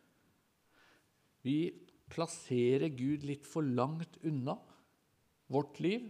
vi 1.45 1.69
plasserer 2.09 2.89
Gud 2.97 3.27
litt 3.29 3.45
for 3.45 3.61
langt 3.61 4.17
unna 4.25 4.57
vårt 5.53 5.77
liv, 5.85 6.09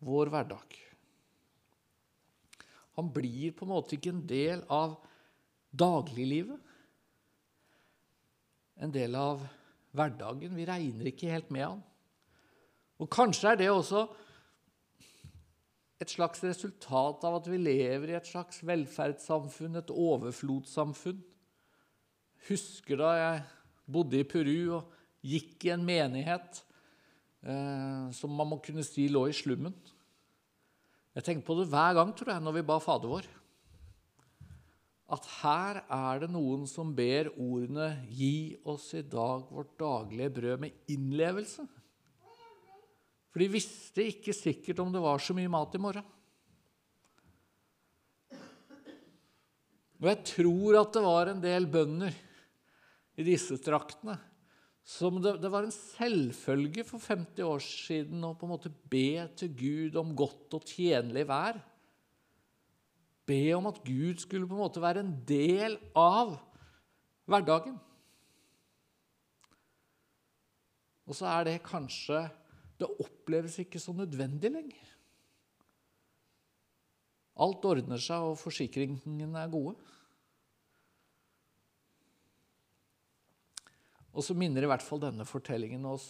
vår 0.00 0.32
hverdag. 0.32 0.78
Han 2.96 3.12
blir 3.12 3.52
på 3.52 3.66
en 3.66 3.74
måte 3.74 3.98
ikke 3.98 4.14
en 4.14 4.24
del 4.24 4.64
av 4.72 4.96
dagliglivet. 5.76 6.72
En 8.80 8.92
del 8.94 9.16
av 9.18 9.42
hverdagen. 9.92 10.56
Vi 10.56 10.68
regner 10.68 11.10
ikke 11.10 11.32
helt 11.34 11.52
med 11.52 11.66
han. 11.66 11.82
Og 13.02 13.10
kanskje 13.10 13.52
er 13.52 13.58
det 13.58 13.70
også 13.72 14.04
et 16.02 16.10
slags 16.10 16.42
resultat 16.44 17.24
av 17.26 17.38
at 17.38 17.48
vi 17.50 17.58
lever 17.60 18.12
i 18.12 18.18
et 18.18 18.28
slags 18.28 18.60
velferdssamfunn, 18.66 19.78
et 19.80 19.90
overflodssamfunn. 19.90 21.22
Husker 22.48 23.00
da 23.00 23.12
jeg 23.18 23.44
bodde 23.90 24.20
i 24.20 24.28
Peru 24.28 24.80
og 24.80 24.92
gikk 25.24 25.66
i 25.66 25.72
en 25.74 25.86
menighet 25.86 26.60
eh, 27.44 28.10
som 28.12 28.34
man 28.36 28.52
må 28.52 28.60
kunne 28.64 28.84
si 28.86 29.06
lå 29.08 29.26
i 29.30 29.36
slummen. 29.36 29.74
Jeg 31.14 31.24
tenker 31.24 31.46
på 31.46 31.56
det 31.60 31.70
hver 31.72 31.96
gang 31.96 32.12
tror 32.16 32.34
jeg, 32.34 32.44
når 32.44 32.58
vi 32.58 32.68
ba 32.68 32.78
Fader 32.82 33.10
vår 33.10 33.32
at 35.14 35.26
her 35.42 35.82
er 35.92 36.22
det 36.22 36.30
noen 36.32 36.64
som 36.68 36.94
ber 36.96 37.28
ordene 37.36 37.90
'Gi 38.08 38.56
oss 38.64 38.88
i 38.96 39.02
dag 39.02 39.44
vårt 39.52 39.74
daglige 39.78 40.30
brød' 40.32 40.60
med 40.60 40.72
innlevelse. 40.88 41.66
For 43.34 43.42
de 43.42 43.50
visste 43.50 44.04
ikke 44.06 44.30
sikkert 44.30 44.78
om 44.78 44.92
det 44.94 45.02
var 45.02 45.18
så 45.18 45.34
mye 45.34 45.50
mat 45.50 45.74
i 45.74 45.80
morgen. 45.82 46.06
Og 49.98 50.06
jeg 50.06 50.20
tror 50.30 50.78
at 50.78 50.94
det 50.94 51.02
var 51.02 51.32
en 51.32 51.42
del 51.42 51.66
bønder 51.66 52.14
i 53.18 53.26
disse 53.26 53.58
traktene 53.62 54.14
som 54.86 55.16
det, 55.18 55.38
det, 55.40 55.48
var 55.50 55.64
en 55.64 55.72
selvfølge 55.72 56.84
for 56.86 57.00
50 57.00 57.46
år 57.48 57.62
siden 57.64 58.26
å 58.26 58.34
på 58.36 58.44
en 58.44 58.52
måte 58.52 58.70
be 58.92 59.24
til 59.40 59.54
Gud 59.56 59.96
om 59.96 60.12
godt 60.14 60.58
og 60.58 60.66
tjenlig 60.68 61.24
vær 61.26 61.56
be 63.24 63.40
om 63.56 63.66
at 63.70 63.80
Gud 63.84 64.20
skulle 64.22 64.46
på 64.46 64.56
en 64.56 64.62
måte 64.62 64.82
være 64.84 65.00
en 65.00 65.14
del 65.26 65.78
av 65.96 66.36
hverdagen. 67.24 67.76
Og 71.08 71.16
så 71.16 71.28
er 71.32 71.48
det 71.48 71.64
kanskje 71.64 72.26
Det 72.80 72.90
oppleves 73.02 73.58
ikke 73.62 73.80
så 73.82 73.94
nødvendig 73.96 74.50
lenger. 74.52 74.92
Alt 77.44 77.66
ordner 77.66 77.98
seg, 78.02 78.30
og 78.30 78.38
forsikringene 78.38 79.40
er 79.42 79.50
gode. 79.50 79.74
Og 84.14 84.22
så 84.22 84.36
minner 84.38 84.62
i 84.62 84.70
hvert 84.70 84.84
fall 84.84 85.02
denne 85.02 85.26
fortellingen 85.26 85.86
oss 85.90 86.06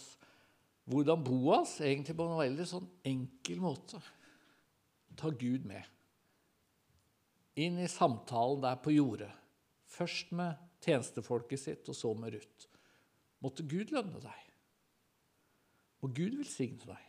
hvordan 0.85 1.23
Boas 1.25 1.79
egentlig 1.81 2.13
på 2.13 2.27
en 2.27 2.37
veldig 2.37 2.65
sånn 2.69 2.85
enkel 3.09 3.57
måte 3.63 3.97
tar 5.17 5.33
Gud 5.39 5.65
med 5.65 5.81
inn 7.55 7.79
i 7.79 7.87
samtalen 7.89 8.61
der 8.63 8.79
på 8.83 8.93
jordet. 8.93 9.31
Først 9.87 10.33
med 10.35 10.59
tjenestefolket 10.83 11.61
sitt, 11.61 11.89
og 11.89 11.95
så 11.95 12.11
med 12.17 12.35
Ruth. 12.35 12.67
Måtte 13.43 13.65
Gud 13.67 13.93
lønne 13.95 14.19
deg, 14.21 14.44
og 16.05 16.13
Gud 16.13 16.37
velsigne 16.37 16.85
deg. 16.85 17.01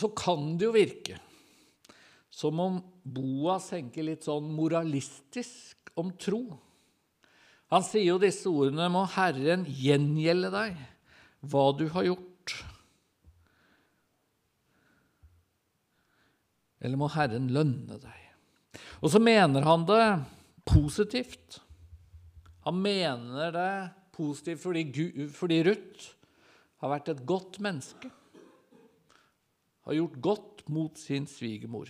Så 0.00 0.08
kan 0.16 0.54
det 0.58 0.64
jo 0.64 0.74
virke 0.74 1.18
som 2.32 2.60
om 2.62 2.78
Boas 3.04 3.66
tenker 3.72 4.06
litt 4.06 4.24
sånn 4.24 4.46
moralistisk 4.56 5.90
om 6.00 6.14
tro. 6.16 6.44
Han 7.70 7.84
sier 7.84 8.14
jo 8.14 8.22
disse 8.22 8.48
ordene 8.48 8.88
må 8.92 9.04
Herren 9.12 9.66
gjengjelde 9.68 10.50
deg 10.54 10.80
hva 11.52 11.66
du 11.76 11.84
har 11.92 12.08
gjort. 12.08 12.54
Eller 16.80 16.96
må 16.96 17.10
Herren 17.12 17.50
lønne 17.52 18.00
deg? 18.00 18.29
Og 19.00 19.12
så 19.12 19.20
mener 19.22 19.64
han 19.64 19.86
det 19.88 20.04
positivt. 20.68 21.60
Han 22.66 22.82
mener 22.82 23.52
det 23.54 23.72
positivt 24.12 24.60
fordi, 24.60 24.84
Gud, 24.92 25.20
fordi 25.32 25.62
Ruth 25.64 26.10
har 26.80 26.92
vært 26.92 27.08
et 27.12 27.24
godt 27.28 27.58
menneske. 27.64 28.10
Har 29.88 29.96
gjort 29.96 30.20
godt 30.20 30.64
mot 30.68 31.00
sin 31.00 31.26
svigermor. 31.28 31.88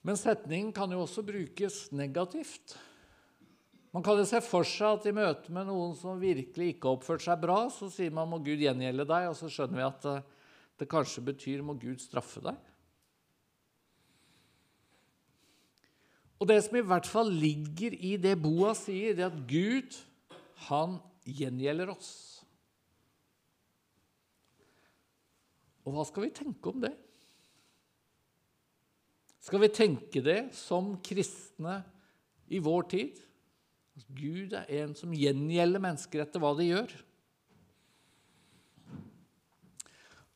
Men 0.00 0.16
setningen 0.16 0.72
kan 0.72 0.92
jo 0.94 1.02
også 1.04 1.24
brukes 1.26 1.90
negativt. 1.92 2.78
Man 3.92 4.04
kan 4.04 4.16
jo 4.20 4.24
se 4.28 4.40
for 4.44 4.64
seg 4.68 4.98
at 4.98 5.06
i 5.10 5.12
møte 5.16 5.52
med 5.52 5.68
noen 5.68 5.94
som 5.96 6.20
virkelig 6.20 6.74
ikke 6.74 6.88
har 6.88 6.96
oppført 6.96 7.24
seg 7.24 7.40
bra, 7.42 7.60
så 7.72 7.90
sier 7.92 8.12
man 8.14 8.28
'må 8.28 8.38
Gud 8.44 8.60
gjengjelde 8.60 9.04
deg', 9.04 9.28
og 9.28 9.36
så 9.36 9.48
skjønner 9.52 9.76
vi 9.76 9.84
at 9.84 10.02
det, 10.02 10.16
det 10.78 10.88
kanskje 10.88 11.24
betyr 11.24 11.62
'må 11.62 11.76
Gud 11.80 12.00
straffe 12.00 12.40
deg'. 12.40 12.56
Og 16.38 16.46
det 16.46 16.60
som 16.64 16.78
i 16.78 16.84
hvert 16.86 17.08
fall 17.08 17.32
ligger 17.34 17.94
i 17.98 18.14
det 18.20 18.36
Boa 18.40 18.74
sier, 18.78 19.16
det 19.16 19.26
er 19.26 19.32
at 19.32 19.44
Gud, 19.50 19.96
han 20.68 20.98
gjengjelder 21.26 21.90
oss. 21.92 22.12
Og 25.86 25.94
hva 25.96 26.04
skal 26.06 26.26
vi 26.26 26.34
tenke 26.36 26.70
om 26.70 26.82
det? 26.82 26.92
Skal 29.42 29.62
vi 29.62 29.70
tenke 29.72 30.20
det 30.20 30.40
som 30.54 30.92
kristne 31.04 31.80
i 32.52 32.60
vår 32.62 32.88
tid. 32.92 33.18
Gud 34.14 34.54
er 34.56 34.68
en 34.82 34.94
som 34.96 35.12
gjengjelder 35.14 35.82
mennesker 35.82 36.22
etter 36.22 36.42
hva 36.42 36.54
de 36.58 36.68
gjør. 36.68 36.92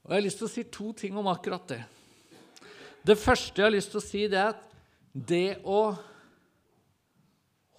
Og 0.03 0.11
Jeg 0.11 0.17
har 0.17 0.25
lyst 0.25 0.41
til 0.41 0.49
å 0.49 0.53
si 0.53 0.65
to 0.67 0.91
ting 0.99 1.17
om 1.19 1.29
akkurat 1.31 1.69
det. 1.71 1.83
Det 3.07 3.19
første 3.19 3.61
jeg 3.61 3.69
har 3.69 3.75
lyst 3.75 3.93
til 3.93 4.01
å 4.01 4.05
si, 4.05 4.25
det 4.31 4.39
er 4.39 4.53
at 4.55 4.72
det 5.13 5.61
å 5.69 5.93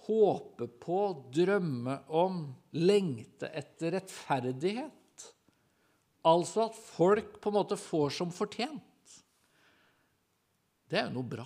håpe 0.04 0.68
på, 0.80 1.00
drømme 1.34 1.98
om, 2.14 2.44
lengte 2.76 3.48
etter 3.50 3.96
rettferdighet 3.98 4.92
Altså 6.24 6.70
at 6.70 6.76
folk 6.76 7.36
på 7.42 7.50
en 7.50 7.56
måte 7.58 7.76
får 7.76 8.14
som 8.16 8.30
fortjent. 8.32 9.16
Det 10.88 10.96
er 10.96 11.08
jo 11.08 11.18
noe 11.18 11.28
bra. 11.28 11.44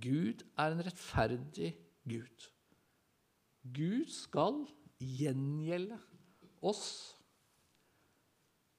Gud 0.00 0.44
er 0.56 0.72
en 0.72 0.80
rettferdig 0.86 1.74
Gud. 2.08 2.48
Gud 3.76 4.08
skal 4.12 4.62
gjengjelde 5.02 5.98
oss. 6.64 6.86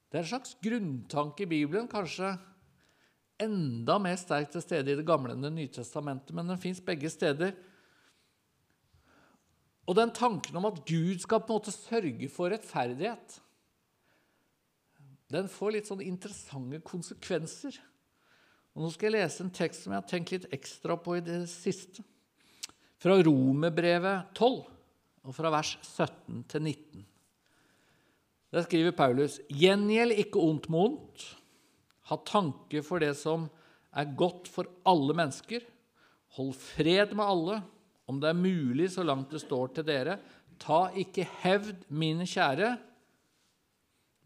Det 0.08 0.18
er 0.18 0.24
en 0.24 0.30
slags 0.32 0.56
grunntanke 0.64 1.44
i 1.44 1.50
Bibelen, 1.50 1.86
kanskje 1.90 2.32
enda 3.42 3.98
mer 4.02 4.18
sterkt 4.18 4.54
til 4.54 4.64
stede 4.64 4.92
i 4.92 4.98
Det 4.98 5.06
gamle 5.06 5.34
enn 5.34 5.44
Det 5.46 5.52
nye 5.54 5.72
testamentet, 5.72 6.34
men 6.34 6.50
den 6.50 6.60
fins 6.60 6.80
begge 6.84 7.10
steder. 7.12 7.54
Og 9.88 9.96
den 9.96 10.12
tanken 10.12 10.56
om 10.58 10.68
at 10.68 10.82
Gud 10.88 11.22
skal 11.22 11.40
på 11.40 11.54
en 11.54 11.60
måte 11.60 11.72
sørge 11.72 12.28
for 12.32 12.52
rettferdighet, 12.52 13.38
den 15.32 15.48
får 15.52 15.74
litt 15.74 15.88
sånn 15.88 16.04
interessante 16.04 16.80
konsekvenser. 16.84 17.76
Og 18.76 18.84
Nå 18.84 18.90
skal 18.94 19.10
jeg 19.10 19.16
lese 19.18 19.44
en 19.44 19.52
tekst 19.52 19.84
som 19.84 19.92
jeg 19.92 20.00
har 20.00 20.08
tenkt 20.08 20.32
litt 20.32 20.48
ekstra 20.54 20.96
på 21.00 21.18
i 21.18 21.24
det 21.24 21.42
siste. 21.50 22.04
Fra 22.98 23.16
Romerbrevet 23.20 24.32
12, 24.38 24.60
og 25.28 25.34
fra 25.36 25.52
vers 25.52 25.74
17 25.82 26.44
til 26.50 26.64
19. 26.64 27.04
Der 28.54 28.64
skriver 28.64 28.96
Paulus.: 28.96 29.40
Gjengjeld 29.52 30.16
ikke 30.22 30.40
ondt 30.40 30.70
med 30.72 30.86
ondt. 30.86 31.26
Ha 32.08 32.18
tanke 32.26 32.82
for 32.86 33.02
det 33.02 33.14
som 33.20 33.46
er 33.96 34.16
godt 34.18 34.48
for 34.50 34.68
alle 34.88 35.16
mennesker. 35.16 35.64
Hold 36.38 36.54
fred 36.56 37.14
med 37.16 37.24
alle, 37.24 37.60
om 38.08 38.20
det 38.20 38.30
er 38.30 38.40
mulig 38.40 38.90
så 38.94 39.04
langt 39.04 39.32
det 39.34 39.42
står 39.44 39.72
til 39.76 39.88
dere. 39.88 40.18
Ta 40.60 40.88
ikke 40.98 41.26
hevd, 41.42 41.84
mine 41.88 42.26
kjære, 42.28 42.76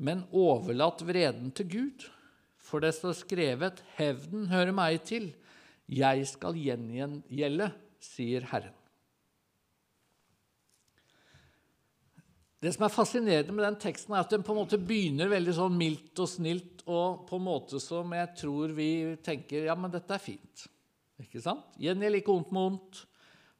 men 0.03 0.25
overlat 0.35 1.03
vreden 1.07 1.51
til 1.55 1.69
Gud. 1.71 2.07
For 2.62 2.83
det 2.83 2.95
står 2.97 3.19
skrevet, 3.19 3.83
hevden 3.99 4.47
hører 4.51 4.75
meg 4.75 5.03
til, 5.07 5.33
jeg 5.93 6.27
skal 6.31 6.57
gjengjelde, 6.57 7.69
sier 8.03 8.47
Herren. 8.49 8.79
Det 12.62 12.71
som 12.71 12.87
er 12.87 12.95
fascinerende 12.95 13.55
med 13.57 13.65
den 13.67 13.79
teksten, 13.83 14.15
er 14.15 14.23
at 14.23 14.31
den 14.31 14.45
på 14.47 14.55
en 14.55 14.61
måte 14.61 14.79
begynner 14.79 15.31
veldig 15.33 15.55
sånn 15.57 15.75
mildt 15.75 16.21
og 16.23 16.31
snilt, 16.31 16.72
og 16.91 17.25
på 17.29 17.39
en 17.39 17.47
måte 17.47 17.81
som 17.83 18.12
jeg 18.17 18.31
tror 18.41 18.73
vi 18.77 18.91
tenker 19.25 19.69
ja, 19.69 19.77
men 19.79 19.93
dette 19.93 20.15
er 20.17 20.23
fint. 20.23 20.67
Ikke 21.23 21.43
sant? 21.43 21.75
Gjengjeld 21.81 22.19
ikke 22.19 22.35
ondt 22.35 22.55
med 22.55 22.71
ondt. 22.73 23.03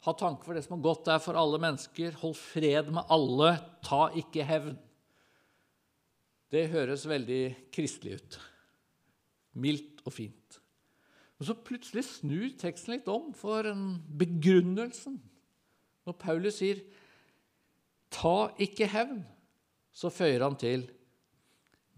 Ha 0.03 0.15
tanke 0.19 0.47
for 0.47 0.59
det 0.59 0.65
som 0.67 0.79
er 0.79 0.83
godt 0.83 1.11
er 1.15 1.21
for 1.23 1.39
alle 1.39 1.61
mennesker. 1.63 2.17
Hold 2.23 2.35
fred 2.39 2.91
med 2.95 3.07
alle. 3.13 3.53
Ta 3.87 4.09
ikke 4.19 4.47
hevn. 4.47 4.75
Det 6.53 6.67
høres 6.73 7.07
veldig 7.09 7.43
kristelig 7.73 8.19
ut. 8.19 8.39
Mildt 9.63 10.03
og 10.05 10.17
fint. 10.17 10.59
Men 11.39 11.49
så 11.49 11.57
plutselig 11.59 12.05
snur 12.09 12.51
teksten 12.61 12.97
litt 12.97 13.09
om 13.11 13.31
for 13.37 13.67
en 13.71 13.95
begrunnelsen. 14.19 15.21
Når 16.07 16.19
Paulus 16.19 16.59
sier 16.59 16.83
Ta 18.13 18.51
ikke 18.61 18.85
hevn, 18.93 19.23
så 19.97 20.11
føyer 20.13 20.43
han 20.45 20.59
til, 20.61 20.83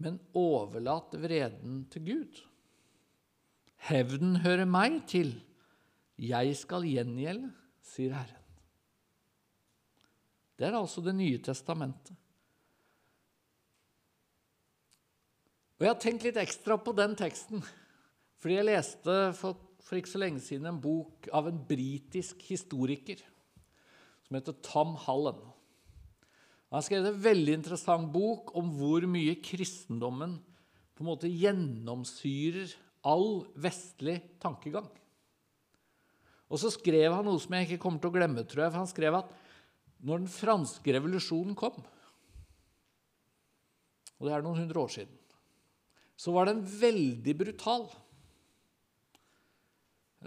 men 0.01 0.19
overlat 0.35 1.15
vreden 1.19 1.85
til 1.91 2.05
Gud. 2.09 2.41
Hevden 3.87 4.41
hører 4.43 4.67
meg 4.67 5.03
til, 5.09 5.35
jeg 6.19 6.55
skal 6.57 6.87
gjengjelde, 6.87 7.51
sier 7.85 8.15
Herren. 8.15 8.41
Det 10.55 10.67
er 10.67 10.77
altså 10.77 11.01
Det 11.03 11.15
nye 11.15 11.39
testamentet. 11.43 12.15
Og 15.75 15.83
Jeg 15.83 15.91
har 15.91 15.99
tenkt 15.99 16.23
litt 16.23 16.37
ekstra 16.39 16.77
på 16.79 16.93
den 16.95 17.17
teksten, 17.19 17.59
fordi 18.39 18.55
jeg 18.55 18.67
leste 18.69 19.15
for, 19.35 19.59
for 19.83 19.99
ikke 19.99 20.13
så 20.13 20.21
lenge 20.21 20.39
siden 20.39 20.69
en 20.69 20.79
bok 20.79 21.27
av 21.35 21.49
en 21.49 21.59
britisk 21.67 22.45
historiker 22.47 23.19
som 24.23 24.37
heter 24.37 24.55
Tom 24.63 24.95
Hallen. 25.03 25.41
Han 26.75 26.81
har 26.81 26.89
skrevet 26.89 27.07
en 27.07 27.19
veldig 27.23 27.53
interessant 27.55 28.09
bok 28.11 28.49
om 28.59 28.67
hvor 28.75 29.05
mye 29.07 29.37
kristendommen 29.39 30.33
på 30.91 31.05
en 31.05 31.07
måte 31.07 31.29
gjennomsyrer 31.31 32.73
all 33.07 33.45
vestlig 33.63 34.17
tankegang. 34.43 34.89
Og 36.51 36.59
så 36.59 36.73
skrev 36.75 37.15
han 37.15 37.23
noe 37.23 37.39
som 37.39 37.55
jeg 37.55 37.69
ikke 37.69 37.79
kommer 37.85 38.03
til 38.03 38.11
å 38.11 38.17
glemme. 38.17 38.43
tror 38.43 38.65
jeg, 38.65 38.73
for 38.73 38.81
Han 38.81 38.91
skrev 38.91 39.19
at 39.21 39.31
når 40.03 40.25
den 40.25 40.35
franske 40.35 40.97
revolusjonen 40.97 41.55
kom, 41.55 41.79
og 44.19 44.27
det 44.27 44.35
er 44.35 44.43
noen 44.43 44.65
hundre 44.65 44.83
år 44.83 44.91
siden, 44.99 45.15
så 46.19 46.35
var 46.35 46.51
den 46.51 46.59
veldig 46.59 47.39
brutal. 47.39 47.87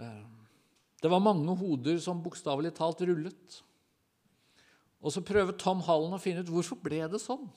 Eh, 0.01 0.27
det 0.97 1.13
var 1.13 1.21
mange 1.29 1.61
hoder 1.61 2.01
som 2.01 2.25
bokstavelig 2.25 2.73
talt 2.73 3.05
rullet. 3.05 3.61
Og 4.99 5.13
så 5.15 5.23
prøver 5.23 5.55
Tom 5.59 5.81
Hallen 5.87 6.15
å 6.15 6.21
finne 6.21 6.43
ut 6.43 6.51
hvorfor 6.51 6.79
ble 6.83 7.01
det 7.11 7.21
sånn. 7.23 7.47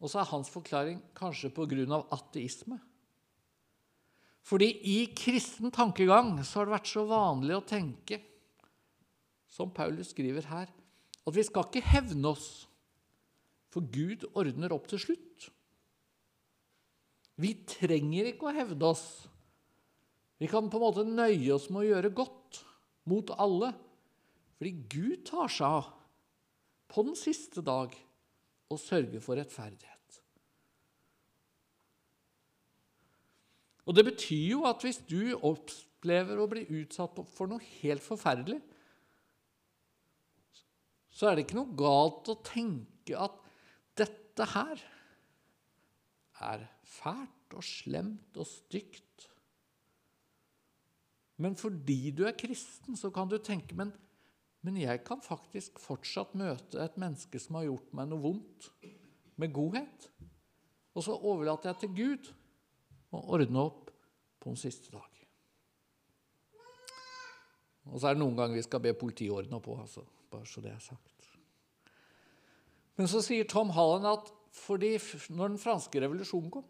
Og 0.00 0.10
så 0.10 0.20
er 0.20 0.30
hans 0.30 0.50
forklaring 0.52 1.00
kanskje 1.16 1.52
pga. 1.52 2.00
ateisme. 2.12 2.80
Fordi 4.44 4.68
i 4.84 5.06
kristen 5.16 5.72
tankegang 5.72 6.36
så 6.44 6.60
har 6.60 6.68
det 6.68 6.76
vært 6.76 6.90
så 6.90 7.04
vanlig 7.08 7.56
å 7.56 7.64
tenke, 7.64 8.20
som 9.48 9.72
Paulus 9.72 10.10
skriver 10.12 10.44
her, 10.50 10.68
at 11.24 11.32
vi 11.32 11.44
skal 11.46 11.64
ikke 11.64 11.84
hevne 11.88 12.34
oss, 12.34 12.66
for 13.72 13.80
Gud 13.80 14.26
ordner 14.34 14.74
opp 14.74 14.86
til 14.90 15.00
slutt. 15.00 15.48
Vi 17.40 17.54
trenger 17.66 18.28
ikke 18.30 18.50
å 18.50 18.54
hevne 18.54 18.92
oss. 18.92 19.24
Vi 20.38 20.46
kan 20.50 20.68
på 20.68 20.78
en 20.78 20.84
måte 20.84 21.06
nøye 21.08 21.54
oss 21.54 21.70
med 21.70 21.82
å 21.82 21.88
gjøre 21.88 22.12
godt 22.14 22.60
mot 23.08 23.32
alle, 23.40 23.72
fordi 24.58 24.76
Gud 24.92 25.24
tar 25.26 25.50
seg 25.50 25.80
av 25.80 26.03
på 26.94 27.02
den 27.02 27.16
siste 27.18 27.62
dag 27.66 27.94
og 28.70 28.78
sørge 28.80 29.20
for 29.22 29.38
rettferdighet. 29.38 30.20
Og 33.84 33.96
Det 33.96 34.04
betyr 34.06 34.46
jo 34.54 34.62
at 34.64 34.80
hvis 34.80 35.02
du 35.04 35.34
opplever 35.44 36.38
å 36.40 36.48
bli 36.48 36.62
utsatt 36.80 37.18
for 37.34 37.50
noe 37.50 37.60
helt 37.82 38.04
forferdelig, 38.04 38.60
så 41.14 41.28
er 41.28 41.36
det 41.36 41.44
ikke 41.44 41.58
noe 41.60 41.76
galt 41.78 42.30
å 42.32 42.40
tenke 42.46 43.18
at 43.18 43.36
dette 43.98 44.46
her 44.54 44.80
er 46.48 46.64
fælt 46.96 47.54
og 47.54 47.66
slemt 47.66 48.40
og 48.40 48.48
stygt. 48.48 49.28
Men 51.38 51.54
fordi 51.58 52.10
du 52.14 52.24
er 52.26 52.38
kristen, 52.38 52.96
så 52.98 53.12
kan 53.14 53.30
du 53.30 53.36
tenke 53.42 53.76
men 53.78 53.92
men 54.64 54.78
jeg 54.80 55.02
kan 55.04 55.20
faktisk 55.20 55.78
fortsatt 55.82 56.32
møte 56.40 56.80
et 56.80 56.96
menneske 57.00 57.40
som 57.42 57.58
har 57.58 57.66
gjort 57.68 57.90
meg 57.96 58.08
noe 58.08 58.22
vondt, 58.22 58.70
med 59.36 59.50
godhet. 59.52 60.06
Og 60.94 61.04
så 61.04 61.16
overlater 61.16 61.72
jeg 61.72 61.80
til 61.82 61.90
Gud 61.98 62.28
å 63.14 63.20
ordne 63.34 63.64
opp 63.66 63.90
på 64.40 64.52
den 64.52 64.60
siste 64.60 64.92
dag. 64.94 65.10
Og 67.90 67.98
så 67.98 68.08
er 68.08 68.16
det 68.16 68.22
noen 68.22 68.38
ganger 68.38 68.56
vi 68.56 68.64
skal 68.64 68.80
be 68.84 68.94
politiet 68.96 69.34
ordne 69.34 69.60
på, 69.60 69.74
altså, 69.76 70.06
bare 70.32 70.48
så 70.48 70.62
det 70.64 70.72
er 70.72 70.80
sagt. 70.80 71.28
Men 72.96 73.10
så 73.10 73.20
sier 73.26 73.46
Tom 73.50 73.74
Hallen 73.74 74.06
at 74.08 74.30
fordi 74.54 74.94
når 75.34 75.56
den 75.56 75.60
franske 75.60 76.00
revolusjonen 76.00 76.52
kom, 76.54 76.66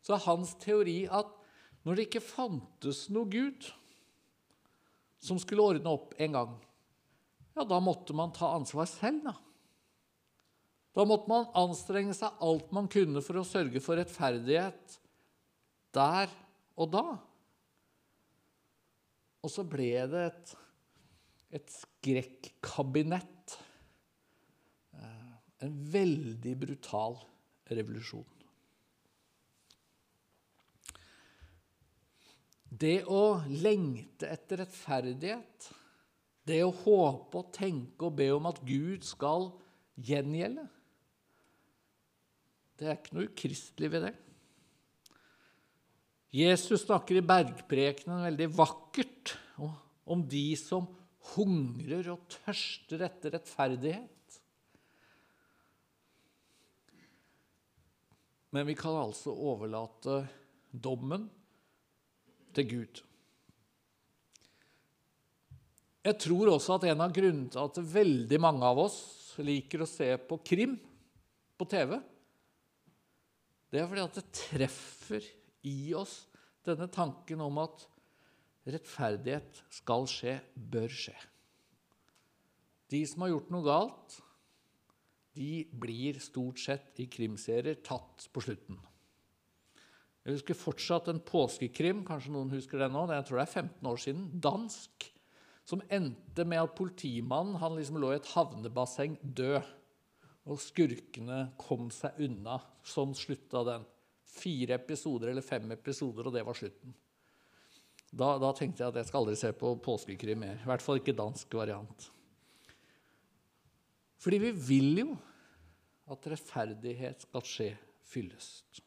så 0.00 0.14
er 0.14 0.24
hans 0.24 0.54
teori 0.62 1.02
at 1.10 1.28
når 1.84 1.96
det 1.96 2.06
ikke 2.06 2.22
fantes 2.24 3.08
noe 3.12 3.28
Gud 3.28 3.66
som 5.20 5.40
skulle 5.40 5.66
ordne 5.74 5.92
opp 5.92 6.14
en 6.22 6.36
gang, 6.36 6.52
ja, 7.60 7.66
da 7.68 7.80
måtte 7.84 8.16
man 8.16 8.32
ta 8.32 8.54
ansvar 8.56 8.88
selv, 8.88 9.24
da. 9.28 9.34
Da 10.96 11.04
måtte 11.06 11.30
man 11.30 11.50
anstrenge 11.58 12.14
seg 12.16 12.40
alt 12.42 12.72
man 12.74 12.88
kunne 12.90 13.22
for 13.22 13.38
å 13.38 13.46
sørge 13.46 13.82
for 13.84 14.00
rettferdighet 14.00 14.96
der 15.94 16.32
og 16.80 16.90
da. 16.94 17.04
Og 19.44 19.52
så 19.52 19.64
ble 19.68 19.92
det 20.10 20.24
et, 20.30 20.52
et 21.60 21.72
skrekkabinett. 21.76 23.56
Eh, 24.96 25.32
en 25.66 25.78
veldig 25.94 26.54
brutal 26.64 27.20
revolusjon. 27.70 28.26
Det 32.70 33.02
å 33.10 33.42
lengte 33.50 34.30
etter 34.30 34.62
rettferdighet, 34.62 35.70
det 36.50 36.60
å 36.66 36.74
håpe 36.74 37.40
og 37.40 37.52
tenke 37.54 38.08
og 38.08 38.16
be 38.18 38.28
om 38.34 38.48
at 38.50 38.60
Gud 38.66 39.06
skal 39.06 39.50
gjengjelde, 40.00 40.66
det 42.80 42.88
er 42.88 42.96
ikke 42.96 43.16
noe 43.16 43.28
ukristelig 43.28 43.90
ved 43.92 44.06
det. 44.08 44.14
Jesus 46.32 46.84
snakker 46.86 47.18
i 47.18 47.26
bergprekenen 47.26 48.22
veldig 48.28 48.48
vakkert 48.54 49.34
om 50.10 50.22
de 50.30 50.46
som 50.56 50.86
hungrer 51.34 52.08
og 52.14 52.22
tørster 52.32 53.02
etter 53.04 53.34
rettferdighet. 53.34 54.38
Men 58.54 58.66
vi 58.66 58.74
kan 58.78 58.96
altså 58.98 59.34
overlate 59.34 60.22
dommen 60.70 61.28
til 62.54 62.70
Gud. 62.72 63.02
Jeg 66.00 66.16
tror 66.22 66.48
også 66.54 66.78
at 66.78 66.86
en 66.88 67.02
av 67.04 67.12
grunnene 67.12 67.50
til 67.52 67.60
at 67.60 67.80
veldig 67.92 68.38
mange 68.40 68.64
av 68.64 68.78
oss 68.86 69.00
liker 69.44 69.84
å 69.84 69.88
se 69.88 70.08
på 70.28 70.38
krim 70.44 70.78
på 71.60 71.66
TV, 71.68 71.98
det 73.70 73.80
er 73.80 73.86
fordi 73.88 74.02
at 74.02 74.16
det 74.18 74.26
treffer 74.34 75.26
i 75.68 75.92
oss 75.94 76.24
denne 76.66 76.88
tanken 76.92 77.42
om 77.44 77.60
at 77.62 77.84
rettferdighet 78.70 79.60
skal 79.72 80.08
skje, 80.10 80.38
bør 80.54 80.90
skje. 80.92 81.14
De 82.90 83.00
som 83.06 83.22
har 83.24 83.32
gjort 83.34 83.52
noe 83.54 83.66
galt, 83.66 84.16
de 85.38 85.62
blir 85.80 86.18
stort 86.22 86.58
sett 86.60 86.98
i 87.00 87.06
krimserier 87.12 87.78
tatt 87.86 88.26
på 88.34 88.42
slutten. 88.42 88.80
Jeg 90.26 90.36
husker 90.36 90.58
fortsatt 90.58 91.08
en 91.08 91.22
påskekrim, 91.24 92.02
kanskje 92.08 92.34
noen 92.34 92.50
husker 92.52 92.82
den 92.82 92.92
nå, 92.92 93.06
jeg 93.14 93.28
tror 93.28 93.40
det 93.40 93.46
er 93.46 93.54
15 93.62 93.90
år 93.92 94.02
siden, 94.02 94.26
dansk, 94.42 95.06
som 95.70 95.82
endte 95.92 96.44
med 96.48 96.64
at 96.64 96.74
politimannen 96.74 97.60
han 97.62 97.76
liksom 97.78 98.00
lå 98.02 98.10
i 98.10 98.18
et 98.18 98.30
havnebasseng 98.32 99.16
død. 99.22 99.62
Og 100.50 100.58
skurkene 100.58 101.44
kom 101.60 101.90
seg 101.94 102.16
unna. 102.26 102.56
Sånn 102.82 103.12
slutta 103.14 103.62
den. 103.68 103.84
Fire 104.30 104.78
episoder 104.80 105.30
eller 105.30 105.44
fem 105.46 105.70
episoder, 105.76 106.26
og 106.26 106.34
det 106.34 106.42
var 106.46 106.58
slutten. 106.58 106.94
Da, 108.10 108.32
da 108.42 108.50
tenkte 108.56 108.82
jeg 108.82 108.90
at 108.90 108.98
jeg 108.98 109.06
skal 109.10 109.20
aldri 109.22 109.36
se 109.38 109.52
på 109.54 109.76
påskekrim 109.84 110.42
mer. 110.42 110.58
I 110.58 110.70
hvert 110.72 110.82
fall 110.82 110.98
ikke 110.98 111.14
dansk 111.14 111.54
variant. 111.54 112.08
Fordi 114.20 114.40
vi 114.42 114.50
vil 114.72 115.04
jo 115.04 115.14
at 116.10 116.26
rettferdighet 116.32 117.28
skal 117.28 117.46
skje 117.46 117.68
fyllest. 118.10 118.82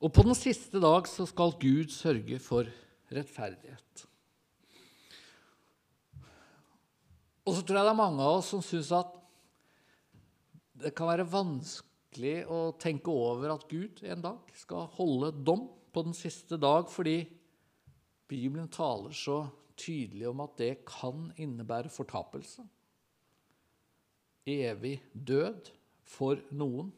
Og 0.00 0.12
på 0.12 0.24
den 0.24 0.36
siste 0.36 0.80
dag 0.80 1.06
så 1.08 1.28
skal 1.28 1.54
Gud 1.60 1.92
sørge 1.92 2.40
for 2.42 2.68
rettferdighet. 3.12 4.06
Og 7.44 7.56
så 7.56 7.60
tror 7.60 7.78
jeg 7.78 7.86
det 7.86 7.92
er 7.92 8.00
mange 8.00 8.24
av 8.24 8.38
oss 8.38 8.50
som 8.54 8.62
syns 8.64 8.90
at 8.96 9.12
det 10.84 10.94
kan 10.96 11.10
være 11.10 11.26
vanskelig 11.28 12.36
å 12.50 12.60
tenke 12.80 13.12
over 13.12 13.52
at 13.54 13.66
Gud 13.70 14.00
en 14.08 14.24
dag 14.24 14.54
skal 14.56 14.88
holde 14.96 15.30
dom 15.44 15.66
på 15.94 16.02
den 16.06 16.16
siste 16.16 16.58
dag, 16.58 16.88
fordi 16.90 17.20
Bibelen 18.30 18.70
taler 18.72 19.14
så 19.14 19.44
tydelig 19.78 20.26
om 20.30 20.40
at 20.44 20.56
det 20.58 20.72
kan 20.88 21.28
innebære 21.40 21.92
fortapelse. 21.92 22.64
Evig 24.48 24.96
død 25.12 25.70
for 26.08 26.40
noen. 26.54 26.90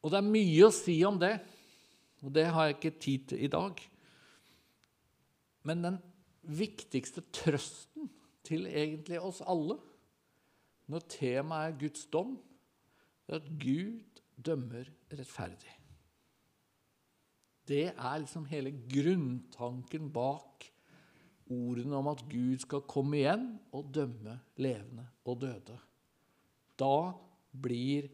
Og 0.00 0.12
det 0.12 0.20
er 0.20 0.32
mye 0.32 0.68
å 0.68 0.74
si 0.74 0.96
om 1.06 1.18
det. 1.20 1.34
Og 2.24 2.32
det 2.34 2.46
har 2.52 2.68
jeg 2.68 2.78
ikke 2.78 3.00
tid 3.02 3.26
til 3.32 3.44
i 3.44 3.50
dag. 3.52 3.82
Men 5.68 5.84
den 5.84 6.00
viktigste 6.40 7.24
trøsten 7.34 8.08
til 8.50 8.66
egentlig 8.66 9.20
oss 9.22 9.40
alle 9.46 9.78
når 10.90 11.06
temaet 11.12 11.68
er 11.70 11.76
Guds 11.84 12.06
dom, 12.10 12.34
er 13.30 13.38
at 13.38 13.50
Gud 13.62 14.22
dømmer 14.34 14.88
rettferdig. 15.12 15.76
Det 17.70 17.84
er 17.92 18.16
liksom 18.18 18.48
hele 18.50 18.72
grunntanken 18.90 20.08
bak 20.10 20.66
ordene 21.50 21.98
om 21.98 22.08
at 22.10 22.24
Gud 22.30 22.58
skal 22.64 22.82
komme 22.90 23.20
igjen 23.20 23.46
og 23.76 23.92
dømme 23.94 24.34
levende 24.58 25.06
og 25.30 25.38
døde. 25.44 25.76
Da 26.74 27.12
blir 27.50 28.08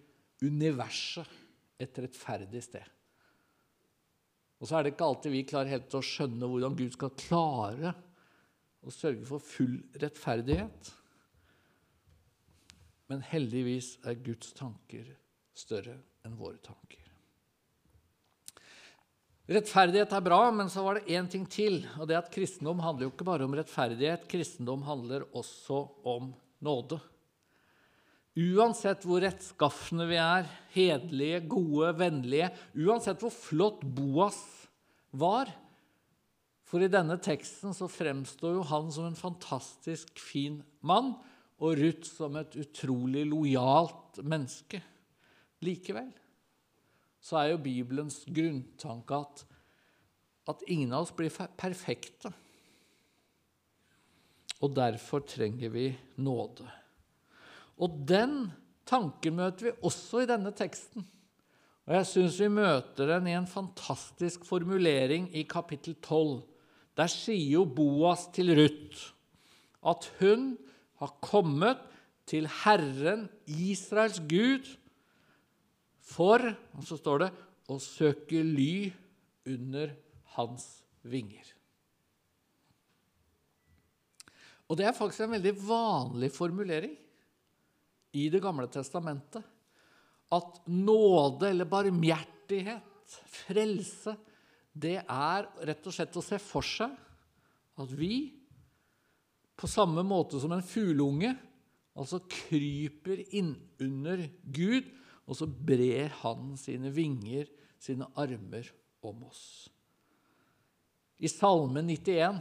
universet 0.45 1.33
et 1.81 1.97
rettferdig 2.03 2.61
sted. 2.65 2.85
Og 4.61 4.69
så 4.69 4.77
er 4.77 4.85
det 4.85 4.95
ikke 4.95 5.09
alltid 5.09 5.33
vi 5.33 5.47
klarer 5.49 5.75
helt 5.77 5.97
å 5.97 6.05
skjønne 6.05 6.49
hvordan 6.49 6.77
Gud 6.77 6.93
skal 6.97 7.17
klare 7.21 7.93
å 8.87 8.95
sørge 8.95 9.27
for 9.27 9.43
full 9.43 9.81
rettferdighet. 10.01 10.93
Men 13.11 13.25
heldigvis 13.27 13.97
er 14.07 14.19
Guds 14.23 14.53
tanker 14.57 15.11
større 15.57 15.99
enn 16.27 16.39
våre 16.39 16.59
tanker. 16.63 17.03
Rettferdighet 19.47 20.11
er 20.11 20.25
bra, 20.27 20.41
men 20.51 20.71
så 20.71 20.83
var 20.83 20.99
det 20.99 21.15
én 21.15 21.29
ting 21.31 21.45
til. 21.47 21.85
og 22.01 22.09
det 22.11 22.19
at 22.19 22.33
Kristendom 22.35 22.81
handler 22.83 23.07
jo 23.07 23.13
ikke 23.13 23.29
bare 23.29 23.47
om 23.47 23.55
rettferdighet. 23.55 24.27
Kristendom 24.31 24.83
handler 24.83 25.29
også 25.39 25.85
om 26.03 26.33
nåde. 26.67 26.99
Uansett 28.37 29.07
hvor 29.07 29.23
rettskafne 29.23 30.05
vi 30.11 30.19
er, 30.21 30.49
hederlige, 30.75 31.45
gode, 31.49 31.95
vennlige, 31.97 32.51
uansett 32.75 33.23
hvor 33.23 33.33
flott 33.33 33.87
Boas 33.97 34.43
var 35.15 35.49
For 36.67 36.83
i 36.83 36.91
denne 36.91 37.15
teksten 37.23 37.75
så 37.77 37.87
fremstår 37.91 38.57
jo 38.59 38.67
han 38.67 38.91
som 38.93 39.07
en 39.07 39.19
fantastisk 39.19 40.19
fin 40.19 40.61
mann, 40.87 41.15
og 41.63 41.79
Ruth 41.79 42.09
som 42.11 42.35
et 42.37 42.57
utrolig 42.61 43.23
lojalt 43.31 44.19
menneske. 44.27 44.83
Likevel 45.65 46.11
så 47.27 47.41
er 47.41 47.53
jo 47.53 47.63
Bibelens 47.63 48.21
grunntanke 48.29 49.19
at, 49.19 49.41
at 50.53 50.61
ingen 50.71 50.93
av 50.95 51.07
oss 51.07 51.15
blir 51.17 51.33
perfekte. 51.59 52.31
Og 54.63 54.75
derfor 54.77 55.25
trenger 55.27 55.73
vi 55.73 55.89
nåde. 56.23 56.67
Og 57.83 57.99
den 58.09 58.53
tanken 58.89 59.37
møter 59.41 59.69
vi 59.71 59.75
også 59.89 60.23
i 60.23 60.29
denne 60.31 60.53
teksten. 60.57 61.05
Og 61.87 61.97
jeg 61.99 62.09
syns 62.11 62.39
vi 62.43 62.51
møter 62.51 63.11
den 63.11 63.29
i 63.31 63.35
en 63.39 63.49
fantastisk 63.51 64.47
formulering 64.47 65.29
i 65.35 65.45
kapittel 65.51 65.99
12. 65.99 66.41
Der 66.97 67.11
sier 67.13 67.59
jo 67.59 67.67
Boas 67.69 68.27
til 68.35 68.55
Ruth 68.57 69.13
at 69.87 70.09
hun 70.21 70.55
har 71.01 71.13
kommet 71.23 71.83
til 72.27 72.49
Herren, 72.65 73.29
Israels 73.47 74.19
Gud, 74.27 74.67
for 76.07 76.43
og 76.75 76.87
så 76.87 76.99
står 76.99 77.27
det, 77.27 77.31
å 77.71 77.77
søke 77.83 78.41
ly 78.47 78.89
under 79.51 79.93
hans 80.37 80.65
vinger. 81.07 81.47
Og 84.67 84.79
det 84.79 84.87
er 84.89 84.97
faktisk 84.97 85.27
en 85.27 85.37
veldig 85.37 85.55
vanlig 85.67 86.31
formulering 86.35 86.95
i 88.17 88.29
Det 88.33 88.41
gamle 88.43 88.67
testamentet 88.73 89.45
at 90.35 90.63
nåde 90.67 91.51
eller 91.53 91.69
barmhjertighet, 91.71 93.19
frelse, 93.31 94.17
det 94.77 94.99
er 95.01 95.47
rett 95.69 95.89
og 95.89 95.95
slett 95.95 96.17
å 96.19 96.25
se 96.25 96.39
for 96.43 96.67
seg 96.67 96.93
at 97.81 97.93
vi, 97.97 98.29
på 99.57 99.69
samme 99.69 100.05
måte 100.05 100.41
som 100.41 100.53
en 100.53 100.65
fugleunge, 100.65 101.33
altså 101.97 102.21
kryper 102.29 103.23
innunder 103.37 104.27
Gud, 104.45 104.89
og 105.27 105.39
så 105.39 105.49
brer 105.49 106.13
han 106.21 106.55
sine 106.61 106.93
vinger, 106.95 107.49
sine 107.81 108.09
armer, 108.21 108.69
om 109.07 109.23
oss. 109.29 109.69
I 111.23 111.29
Salme 111.31 111.81
91, 111.87 112.41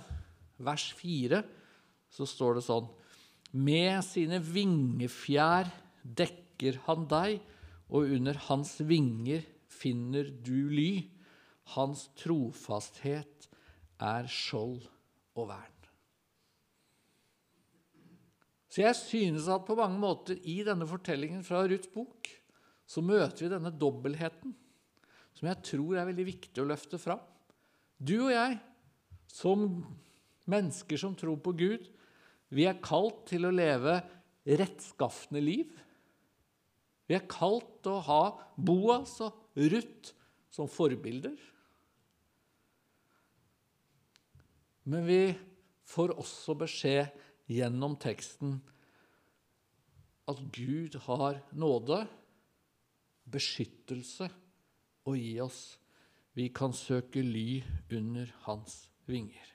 vers 0.66 0.86
4, 0.98 1.42
så 2.10 2.26
står 2.28 2.58
det 2.58 2.64
sånn 2.66 2.88
med 3.56 4.02
sine 4.04 4.42
vingefjær 4.44 5.70
dekker 6.04 6.82
han 6.88 7.06
deg, 7.12 7.38
og 7.94 8.10
under 8.18 8.40
hans 8.48 8.74
vinger 8.84 9.46
finner 9.72 10.28
du 10.44 10.68
ly. 10.72 11.06
Hans 11.74 12.06
trofasthet 12.20 13.48
er 14.04 14.28
skjold 14.30 14.84
og 15.36 15.50
vern. 15.50 15.72
Så 18.70 18.84
jeg 18.84 18.98
synes 19.00 19.48
at 19.48 19.64
på 19.64 19.78
mange 19.80 19.98
måter 20.02 20.38
i 20.44 20.60
denne 20.68 20.86
fortellingen 20.88 21.46
fra 21.48 21.64
Ruths 21.64 21.90
bok 21.94 22.28
så 22.86 23.02
møter 23.02 23.46
vi 23.46 23.52
denne 23.54 23.72
dobbeltheten 23.72 24.52
som 25.36 25.48
jeg 25.50 25.64
tror 25.68 25.98
er 25.98 26.08
veldig 26.10 26.26
viktig 26.28 26.62
å 26.64 26.68
løfte 26.68 27.00
fram. 27.02 27.22
Du 28.00 28.18
og 28.28 28.32
jeg, 28.32 28.58
som 29.32 29.66
mennesker 30.52 31.00
som 31.00 31.16
tror 31.18 31.40
på 31.44 31.56
Gud, 31.58 31.88
vi 32.52 32.68
er 32.70 32.84
kalt 32.84 33.26
til 33.32 33.48
å 33.48 33.54
leve 33.56 33.98
rettskafne 34.46 35.42
liv. 35.44 35.72
Vi 37.08 37.18
er 37.18 37.28
kalt 37.30 37.82
til 37.84 37.98
å 37.98 38.06
ha 38.06 38.22
Boas 38.56 39.18
og 39.26 39.60
Ruth 39.60 40.14
som 40.54 40.70
forbilder. 40.72 41.36
Men 44.86 45.06
vi 45.08 45.22
får 45.90 46.14
også 46.14 46.56
beskjed 46.62 47.10
gjennom 47.50 47.98
teksten 48.02 48.60
at 50.30 50.42
Gud 50.54 50.98
har 51.06 51.42
nåde, 51.54 52.04
beskyttelse, 53.30 54.30
å 55.06 55.14
gi 55.14 55.36
oss. 55.42 55.60
Vi 56.34 56.50
kan 56.54 56.74
søke 56.74 57.22
ly 57.22 57.62
under 57.94 58.32
hans 58.46 58.88
vinger. 59.10 59.52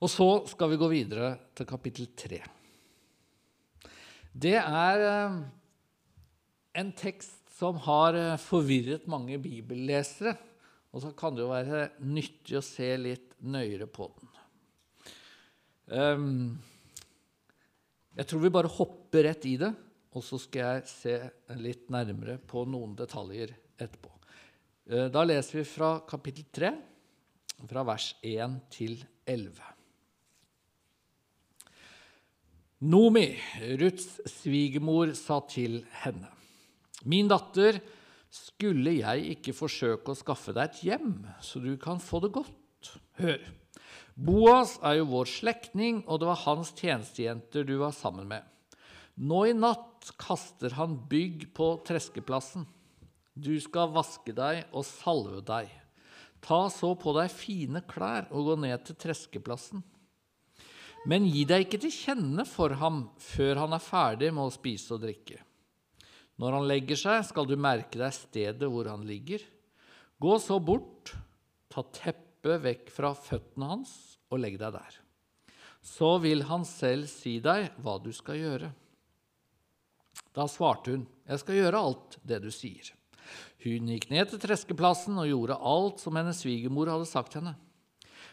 Og 0.00 0.08
så 0.08 0.26
skal 0.48 0.72
vi 0.72 0.80
gå 0.80 0.88
videre 0.90 1.34
til 1.54 1.68
kapittel 1.68 2.08
3. 2.16 2.40
Det 4.32 4.56
er 4.56 5.02
eh, 5.04 5.38
en 6.80 6.92
tekst 6.96 7.39
som 7.60 7.76
har 7.84 8.16
eh, 8.16 8.38
forvirret 8.40 9.08
mange 9.10 9.36
bibellesere. 9.42 10.36
Og 10.90 11.04
så 11.04 11.12
kan 11.14 11.36
det 11.36 11.44
jo 11.44 11.52
være 11.52 11.84
nyttig 12.02 12.56
å 12.58 12.64
se 12.64 12.88
litt 12.98 13.36
nøyere 13.46 13.86
på 13.86 14.08
den. 14.16 14.30
Ehm, 15.94 16.56
jeg 18.16 18.26
tror 18.26 18.42
vi 18.42 18.52
bare 18.54 18.72
hopper 18.74 19.28
rett 19.28 19.46
i 19.46 19.54
det, 19.60 19.70
og 20.10 20.24
så 20.26 20.38
skal 20.42 20.80
jeg 20.80 20.90
se 20.90 21.14
litt 21.60 21.86
nærmere 21.94 22.40
på 22.42 22.64
noen 22.66 22.96
detaljer 22.98 23.52
etterpå. 23.76 24.10
Eh, 24.90 25.06
da 25.12 25.22
leser 25.26 25.60
vi 25.60 25.68
fra 25.68 25.92
kapittel 26.08 26.48
3, 26.50 26.72
fra 27.70 27.84
vers 27.86 28.14
1 28.26 28.58
til 28.72 28.98
11. 29.28 29.62
Nomi, 32.90 33.28
Ruths 33.78 34.22
svigermor, 34.40 35.12
sa 35.14 35.42
til 35.44 35.82
henne, 36.00 36.30
Min 37.08 37.30
datter, 37.30 37.80
skulle 38.30 38.92
jeg 39.00 39.24
ikke 39.34 39.54
forsøke 39.56 40.12
å 40.12 40.18
skaffe 40.18 40.54
deg 40.54 40.68
et 40.68 40.82
hjem, 40.86 41.14
så 41.42 41.62
du 41.62 41.72
kan 41.80 41.98
få 42.02 42.20
det 42.22 42.30
godt? 42.36 42.92
Hør. 43.18 43.40
Boas 44.20 44.76
er 44.84 44.98
jo 45.00 45.08
vår 45.14 45.30
slektning, 45.30 46.02
og 46.06 46.20
det 46.20 46.28
var 46.28 46.42
hans 46.44 46.74
tjenestejenter 46.76 47.64
du 47.66 47.78
var 47.80 47.94
sammen 47.96 48.28
med. 48.30 48.44
Nå 49.20 49.44
i 49.48 49.56
natt 49.56 50.12
kaster 50.20 50.76
han 50.78 50.98
bygg 51.10 51.50
på 51.56 51.72
treskeplassen. 51.88 52.66
Du 53.34 53.54
skal 53.62 53.92
vaske 53.94 54.34
deg 54.36 54.66
og 54.76 54.84
salve 54.86 55.40
deg. 55.46 55.70
Ta 56.44 56.66
så 56.72 56.94
på 56.96 57.12
deg 57.16 57.32
fine 57.32 57.82
klær 57.88 58.28
og 58.30 58.50
gå 58.50 58.56
ned 58.62 58.84
til 58.86 58.98
treskeplassen. 59.00 59.82
Men 61.08 61.28
gi 61.28 61.46
deg 61.48 61.64
ikke 61.64 61.80
til 61.80 61.92
kjenne 61.94 62.44
for 62.48 62.76
ham 62.80 63.06
før 63.20 63.62
han 63.62 63.76
er 63.76 63.84
ferdig 63.84 64.32
med 64.36 64.48
å 64.48 64.54
spise 64.54 64.96
og 64.96 65.04
drikke. 65.04 65.40
Når 66.40 66.56
han 66.56 66.68
legger 66.70 66.96
seg, 66.96 67.24
skal 67.28 67.48
du 67.48 67.56
merke 67.60 68.00
deg 68.00 68.14
stedet 68.16 68.68
hvor 68.72 68.88
han 68.88 69.04
ligger. 69.04 69.42
Gå 70.20 70.36
så 70.40 70.56
bort, 70.60 71.12
ta 71.68 71.84
teppet 71.92 72.62
vekk 72.64 72.92
fra 72.94 73.12
føttene 73.16 73.68
hans 73.74 73.92
og 74.32 74.40
legg 74.40 74.56
deg 74.60 74.72
der. 74.72 75.00
Så 75.84 76.14
vil 76.24 76.46
han 76.48 76.64
selv 76.68 77.08
si 77.12 77.38
deg 77.44 77.70
hva 77.84 77.98
du 78.00 78.08
skal 78.16 78.40
gjøre. 78.40 78.70
Da 80.36 80.46
svarte 80.48 80.94
hun, 80.94 81.04
jeg 81.28 81.42
skal 81.42 81.58
gjøre 81.58 81.82
alt 81.90 82.16
det 82.24 82.40
du 82.44 82.50
sier. 82.54 82.88
Hun 83.60 83.90
gikk 83.92 84.08
ned 84.12 84.30
til 84.30 84.40
treskeplassen 84.40 85.18
og 85.20 85.28
gjorde 85.28 85.58
alt 85.72 86.00
som 86.00 86.16
hennes 86.16 86.40
svigermor 86.40 86.88
hadde 86.88 87.08
sagt 87.08 87.36
henne. 87.36 87.52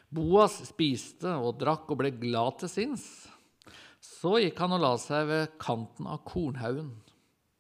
Boas 0.08 0.62
spiste 0.70 1.34
og 1.36 1.58
drakk 1.60 1.90
og 1.92 2.00
ble 2.00 2.14
glad 2.16 2.62
til 2.62 2.72
sinns. 2.72 3.04
Så 4.00 4.38
gikk 4.40 4.62
han 4.64 4.78
og 4.78 4.84
la 4.86 4.94
seg 5.02 5.28
ved 5.28 5.58
kanten 5.60 6.08
av 6.08 6.24
kornhaugen. 6.28 6.94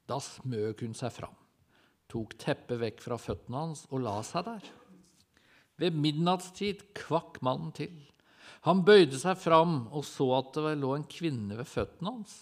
Da 0.07 0.19
smøg 0.23 0.83
hun 0.85 0.95
seg 0.95 1.11
fram, 1.11 1.35
tok 2.07 2.37
teppet 2.39 2.79
vekk 2.79 3.01
fra 3.03 3.17
føttene 3.19 3.63
hans 3.65 3.85
og 3.91 4.05
la 4.05 4.19
seg 4.25 4.47
der. 4.47 4.69
Ved 5.77 5.97
midnattstid 5.99 6.85
kvakk 6.97 7.41
mannen 7.45 7.73
til. 7.75 7.93
Han 8.65 8.85
bøyde 8.87 9.19
seg 9.19 9.37
fram 9.39 9.83
og 9.91 10.05
så 10.07 10.29
at 10.39 10.55
det 10.55 10.77
lå 10.81 10.93
en 10.95 11.05
kvinne 11.11 11.59
ved 11.59 11.67
føttene 11.69 12.15
hans. 12.15 12.37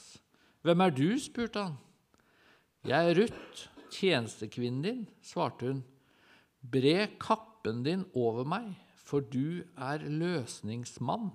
Hvem 0.66 0.82
er 0.82 0.94
du? 0.96 1.10
spurte 1.22 1.66
han. 1.68 1.76
Jeg 2.86 3.10
er 3.10 3.18
Ruth, 3.18 3.66
tjenestekvinnen 3.94 4.86
din, 4.86 5.02
svarte 5.26 5.72
hun. 5.72 5.82
Bre 6.62 7.08
kappen 7.22 7.82
din 7.86 8.06
over 8.18 8.46
meg, 8.50 8.72
for 9.06 9.26
du 9.26 9.66
er 9.78 10.06
løsningsmann. 10.06 11.32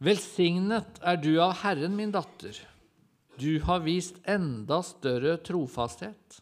Velsignet 0.00 0.98
er 1.00 1.20
du 1.20 1.36
av 1.40 1.54
Herren, 1.62 1.96
min 1.96 2.12
datter. 2.12 2.58
Du 3.36 3.58
har 3.60 3.82
vist 3.84 4.16
enda 4.24 4.80
større 4.84 5.36
trofasthet 5.44 6.40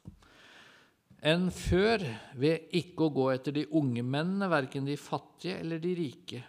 enn 1.24 1.48
før 1.50 2.02
ved 2.36 2.74
ikke 2.76 3.06
å 3.06 3.12
gå 3.16 3.28
etter 3.32 3.54
de 3.56 3.64
unge 3.72 4.02
mennene, 4.04 4.50
verken 4.52 4.84
de 4.84 4.96
fattige 5.00 5.56
eller 5.62 5.80
de 5.80 5.94
rike. 5.96 6.42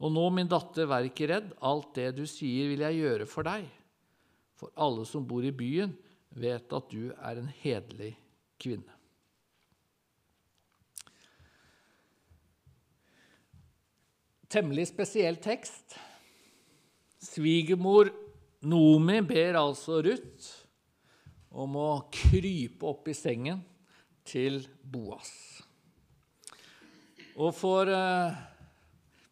Og 0.00 0.10
nå, 0.12 0.24
min 0.34 0.48
datter, 0.50 0.88
vær 0.90 1.06
ikke 1.06 1.28
redd. 1.30 1.52
Alt 1.62 1.92
det 2.00 2.08
du 2.18 2.24
sier, 2.28 2.70
vil 2.72 2.82
jeg 2.82 2.98
gjøre 2.98 3.28
for 3.30 3.46
deg. 3.46 3.68
For 4.58 4.72
alle 4.80 5.04
som 5.08 5.26
bor 5.28 5.44
i 5.46 5.52
byen, 5.54 5.92
vet 6.40 6.72
at 6.72 6.90
du 6.90 7.12
er 7.14 7.38
en 7.38 7.50
hederlig 7.60 8.14
kvinne. 8.60 8.96
Temmelig 14.50 14.88
spesiell 14.90 15.38
tekst. 15.38 15.94
Svigermor 17.22 18.10
Nomi 18.68 19.20
ber 19.24 19.56
altså 19.56 20.02
Ruth 20.04 20.50
om 21.50 21.78
å 21.80 21.90
krype 22.12 22.84
opp 22.90 23.08
i 23.08 23.16
sengen 23.16 23.62
til 24.28 24.60
Boas. 24.84 25.30
Og 27.40 27.54
for 27.56 27.88
eh, 27.88 28.36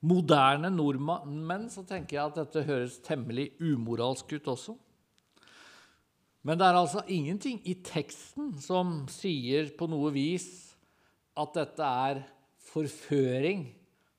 moderne 0.09 0.71
nordmenn 0.73 1.69
så 1.73 1.85
tenker 1.87 2.17
jeg 2.17 2.25
at 2.25 2.39
dette 2.41 2.65
høres 2.67 3.01
temmelig 3.05 3.51
umoralsk 3.61 4.33
ut 4.39 4.49
også. 4.55 4.77
Men 6.47 6.57
det 6.57 6.65
er 6.65 6.79
altså 6.79 7.03
ingenting 7.13 7.59
i 7.69 7.75
teksten 7.85 8.55
som 8.63 9.03
sier 9.13 9.69
på 9.77 9.91
noe 9.91 10.13
vis 10.15 10.49
at 11.39 11.53
dette 11.59 11.85
er 12.09 12.23
forføring 12.71 13.67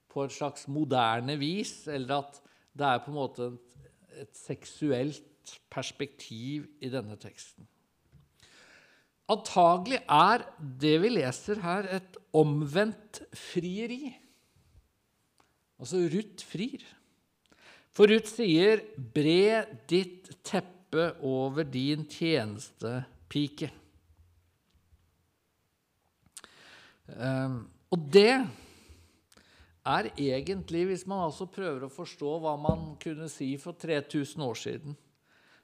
på 0.09 0.25
et 0.25 0.35
slags 0.35 0.67
moderne 0.69 1.33
vis, 1.39 1.87
eller 1.89 2.21
at 2.21 2.39
det 2.77 2.85
er 2.85 3.01
på 3.01 3.11
en 3.11 3.17
måte 3.17 3.49
et 3.49 3.68
et 4.19 4.31
seksuelt 4.37 5.57
perspektiv 5.71 6.67
i 6.81 6.91
denne 6.91 7.17
teksten. 7.19 7.67
Antagelig 9.29 9.99
er 10.09 10.45
det 10.81 10.95
vi 11.03 11.11
leser 11.13 11.61
her, 11.61 11.85
et 11.99 12.17
omvendt 12.33 13.21
frieri. 13.37 14.15
Altså 15.79 16.01
Ruth 16.09 16.45
frir. 16.45 16.81
For 17.93 18.09
Ruth 18.09 18.31
sier, 18.31 18.81
'Bre 18.97 19.65
ditt 19.89 20.29
teppe 20.43 21.13
over 21.21 21.63
din 21.63 22.05
tjenestepike'. 22.09 23.71
Um, 27.09 27.69
og 27.89 28.09
det 28.13 28.47
er 29.87 30.09
egentlig, 30.15 30.85
hvis 30.89 31.05
man 31.07 31.23
altså 31.25 31.47
prøver 31.49 31.85
å 31.85 31.93
forstå 31.93 32.35
hva 32.43 32.55
man 32.59 32.93
kunne 33.01 33.29
si 33.31 33.53
for 33.61 33.77
3000 33.79 34.43
år 34.43 34.59
siden, 34.59 34.97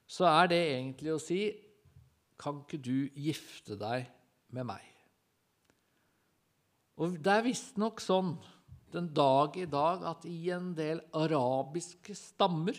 så 0.08 0.28
er 0.30 0.52
det 0.52 0.62
egentlig 0.72 1.16
å 1.16 1.22
si 1.22 1.40
Kan 2.36 2.58
ikke 2.66 2.82
du 2.84 3.08
gifte 3.16 3.78
deg 3.80 4.10
med 4.52 4.68
meg? 4.68 4.84
Og 7.00 7.14
det 7.24 7.32
er 7.32 7.46
visstnok 7.46 8.02
sånn 8.04 8.34
den 8.92 9.08
dag 9.16 9.56
i 9.56 9.64
dag 9.72 10.04
at 10.04 10.28
i 10.28 10.50
en 10.52 10.74
del 10.76 11.00
arabiske 11.16 12.12
stammer 12.16 12.76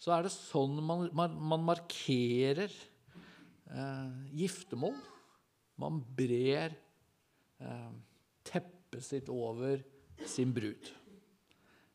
så 0.00 0.12
er 0.16 0.24
det 0.24 0.32
sånn 0.32 0.76
man, 0.84 1.08
man, 1.16 1.34
man 1.40 1.64
markerer 1.66 2.72
eh, 2.72 4.12
giftermål. 4.32 4.96
Man 5.80 5.98
brer 6.16 6.76
eh, 7.60 7.90
teppe 8.48 8.79
teppet 8.90 9.06
sitt 9.06 9.28
over 9.30 9.82
sin 10.26 10.52
brud. 10.52 10.90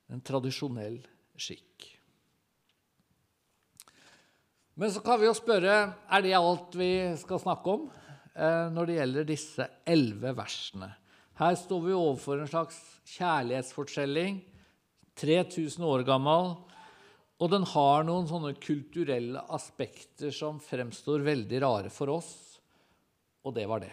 En 0.08 0.22
tradisjonell 0.22 1.02
skikk. 1.36 1.92
Men 4.76 4.92
så 4.92 5.02
kan 5.04 5.20
vi 5.20 5.28
jo 5.28 5.36
spørre 5.36 5.76
er 6.08 6.24
det 6.24 6.36
alt 6.36 6.76
vi 6.76 6.92
skal 7.20 7.42
snakke 7.42 7.74
om 7.74 7.90
eh, 8.36 8.72
når 8.72 8.88
det 8.88 8.98
gjelder 9.00 9.28
disse 9.28 9.68
elleve 9.88 10.36
versene. 10.36 10.90
Her 11.36 11.56
står 11.60 11.84
vi 11.84 11.96
overfor 11.96 12.40
en 12.40 12.52
slags 12.52 12.80
kjærlighetsfortelling, 13.18 14.40
3000 15.20 15.84
år 15.84 16.06
gammel. 16.08 16.56
Og 17.44 17.52
den 17.52 17.68
har 17.68 18.08
noen 18.08 18.28
sånne 18.30 18.56
kulturelle 18.64 19.44
aspekter 19.52 20.32
som 20.32 20.64
fremstår 20.64 21.28
veldig 21.28 21.64
rare 21.64 21.92
for 21.92 22.16
oss. 22.16 22.36
Og 23.44 23.56
det 23.56 23.68
var 23.68 23.84
det. 23.84 23.92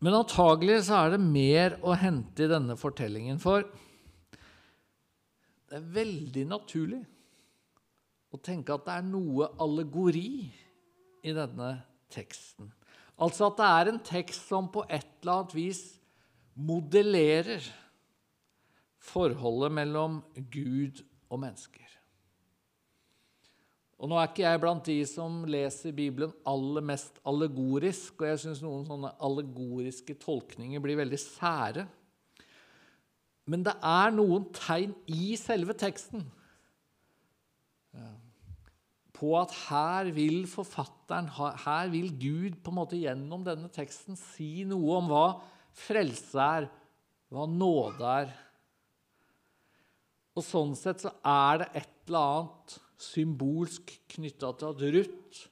Men 0.00 0.16
antagelig 0.16 0.86
så 0.86 1.02
er 1.02 1.14
det 1.14 1.20
mer 1.22 1.76
å 1.84 1.94
hente 1.98 2.46
i 2.46 2.50
denne 2.50 2.76
fortellingen, 2.80 3.40
for 3.42 3.66
det 5.68 5.76
er 5.76 5.90
veldig 5.94 6.44
naturlig 6.48 7.02
å 8.32 8.40
tenke 8.40 8.74
at 8.74 8.86
det 8.86 8.96
er 8.96 9.06
noe 9.10 9.50
allegori 9.60 10.48
i 11.20 11.34
denne 11.36 11.74
teksten. 12.10 12.70
Altså 13.20 13.50
at 13.50 13.60
det 13.60 13.68
er 13.68 13.90
en 13.90 14.00
tekst 14.06 14.48
som 14.48 14.70
på 14.72 14.86
et 14.88 15.04
eller 15.20 15.34
annet 15.34 15.56
vis 15.58 15.82
modellerer 16.56 17.68
forholdet 19.04 19.76
mellom 19.76 20.20
Gud 20.52 21.04
og 21.28 21.42
mennesker. 21.44 21.89
Og 24.00 24.08
Nå 24.08 24.16
er 24.16 24.30
ikke 24.30 24.46
jeg 24.46 24.60
blant 24.62 24.86
de 24.88 24.96
som 25.04 25.42
leser 25.50 25.92
Bibelen 25.92 26.32
aller 26.48 26.84
mest 26.88 27.18
allegorisk, 27.28 28.22
og 28.22 28.30
jeg 28.30 28.42
syns 28.46 28.62
noen 28.64 28.86
sånne 28.88 29.12
allegoriske 29.20 30.16
tolkninger 30.22 30.80
blir 30.80 30.96
veldig 31.02 31.20
sære. 31.20 31.84
Men 33.50 33.66
det 33.66 33.74
er 33.84 34.14
noen 34.14 34.46
tegn 34.56 34.94
i 35.12 35.34
selve 35.40 35.76
teksten 35.76 36.24
på 39.20 39.34
at 39.36 39.52
her 39.66 40.08
vil 40.16 40.46
forfatteren, 40.48 41.28
her 41.36 41.90
vil 41.92 42.08
Gud 42.16 42.54
på 42.64 42.72
en 42.72 42.78
måte 42.78 42.96
gjennom 42.96 43.42
denne 43.44 43.68
teksten 43.72 44.16
si 44.16 44.62
noe 44.64 44.94
om 44.96 45.10
hva 45.10 45.24
frelse 45.76 46.40
er, 46.40 46.68
hva 47.28 47.44
nåde 47.50 48.14
er. 48.22 48.30
Og 50.32 50.46
Sånn 50.46 50.72
sett 50.78 51.04
så 51.04 51.12
er 51.20 51.60
det 51.60 51.68
et 51.82 51.92
eller 52.08 52.30
annet 52.30 52.78
symbolsk 53.00 53.94
knytta 54.14 54.52
til 54.58 54.74
at 54.74 54.84
Ruth 54.94 55.46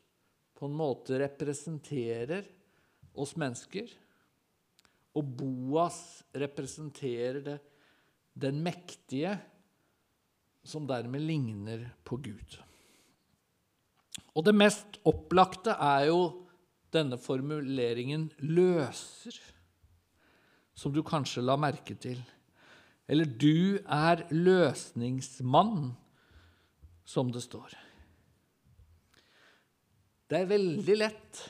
på 0.58 0.68
en 0.68 0.76
måte 0.76 1.18
representerer 1.22 2.46
oss 3.18 3.34
mennesker, 3.38 3.88
og 5.18 5.30
Boas 5.38 5.98
representerer 6.36 7.40
det, 7.42 7.58
den 8.38 8.60
mektige, 8.62 9.36
som 10.62 10.86
dermed 10.86 11.24
ligner 11.24 11.86
på 12.06 12.18
Gud. 12.22 12.58
Og 14.36 14.44
det 14.46 14.54
mest 14.54 14.98
opplagte 15.08 15.74
er 15.74 16.08
jo 16.10 16.20
denne 16.94 17.18
formuleringen 17.20 18.28
'løser', 18.38 19.40
som 20.74 20.92
du 20.92 21.02
kanskje 21.02 21.42
la 21.42 21.56
merke 21.56 21.94
til. 21.94 22.20
Eller 23.08 23.24
'du 23.24 23.78
er 23.86 24.28
løsningsmann', 24.30 25.96
som 27.08 27.30
det 27.32 27.40
står. 27.40 27.72
Det 30.28 30.42
er 30.42 30.50
veldig 30.50 30.96
lett 30.98 31.40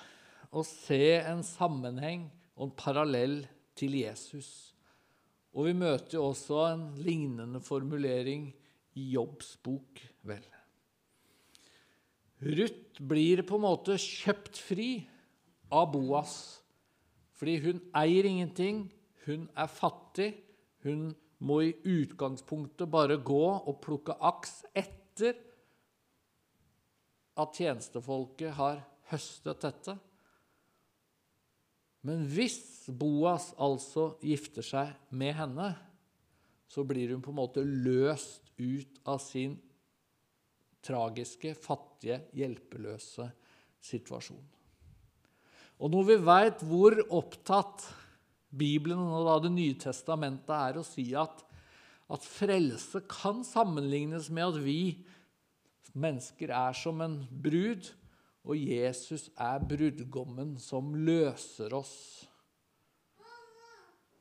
å 0.55 0.62
se 0.62 1.18
en 1.18 1.42
sammenheng 1.42 2.29
og 2.55 2.68
en 2.68 2.77
parallell 2.79 3.40
til 3.79 3.97
Jesus. 3.99 4.51
Og 5.59 5.66
vi 5.66 5.75
møter 5.75 6.18
jo 6.18 6.29
også 6.29 6.61
en 6.68 6.85
lignende 7.03 7.59
formulering 7.64 8.53
i 8.99 9.09
Jobbs 9.16 9.57
bok, 9.64 9.99
vel. 10.23 10.44
Ruth 12.38 13.03
blir 13.03 13.42
på 13.42 13.59
en 13.59 13.64
måte 13.64 13.97
kjøpt 13.99 14.61
fri 14.62 14.92
av 15.75 15.90
Boas. 15.90 16.37
Fordi 17.35 17.57
hun 17.64 17.83
eier 17.99 18.31
ingenting, 18.31 18.85
hun 19.27 19.49
er 19.59 19.71
fattig. 19.71 20.31
Hun 20.87 21.11
må 21.42 21.61
i 21.66 21.75
utgangspunktet 21.83 22.90
bare 22.90 23.18
gå 23.18 23.44
og 23.59 23.81
plukke 23.83 24.14
aks 24.23 24.61
etter 24.71 25.35
at 27.38 27.59
tjenestefolket 27.59 28.57
har 28.59 28.83
høstet 29.12 29.62
dette. 29.64 29.94
Men 32.07 32.24
hvis 32.31 32.61
Boas 32.94 33.51
altså 33.61 34.12
gifter 34.22 34.64
seg 34.64 34.92
med 35.11 35.35
henne, 35.38 35.72
så 36.68 36.85
blir 36.87 37.14
hun 37.14 37.24
på 37.24 37.33
en 37.33 37.40
måte 37.40 37.64
løst 37.64 38.53
ut 38.61 39.01
av 39.09 39.20
sin 39.22 39.57
tragiske, 40.85 41.55
fattige, 41.59 42.20
hjelpeløse 42.37 43.27
situasjon. 43.85 44.44
Og 45.79 45.92
når 45.92 46.07
vi 46.09 46.18
veit 46.27 46.62
hvor 46.66 46.96
opptatt 47.14 47.87
Bibelen 48.48 49.01
og 49.12 49.27
da 49.27 49.37
Det 49.44 49.53
nye 49.53 49.77
testamentet 49.79 50.55
er 50.55 50.79
å 50.81 50.87
si 50.87 51.11
at, 51.18 51.42
at 52.09 52.24
frelse 52.24 53.03
kan 53.11 53.44
sammenlignes 53.44 54.31
med 54.33 54.55
at 54.55 54.62
vi 54.64 54.81
mennesker 55.94 56.53
er 56.55 56.77
som 56.77 57.01
en 57.05 57.20
brud, 57.31 57.90
og 58.48 58.57
Jesus 58.57 59.29
er 59.37 59.64
brudgommen 59.68 60.57
som 60.62 60.94
løser 60.96 61.74
oss, 61.77 61.96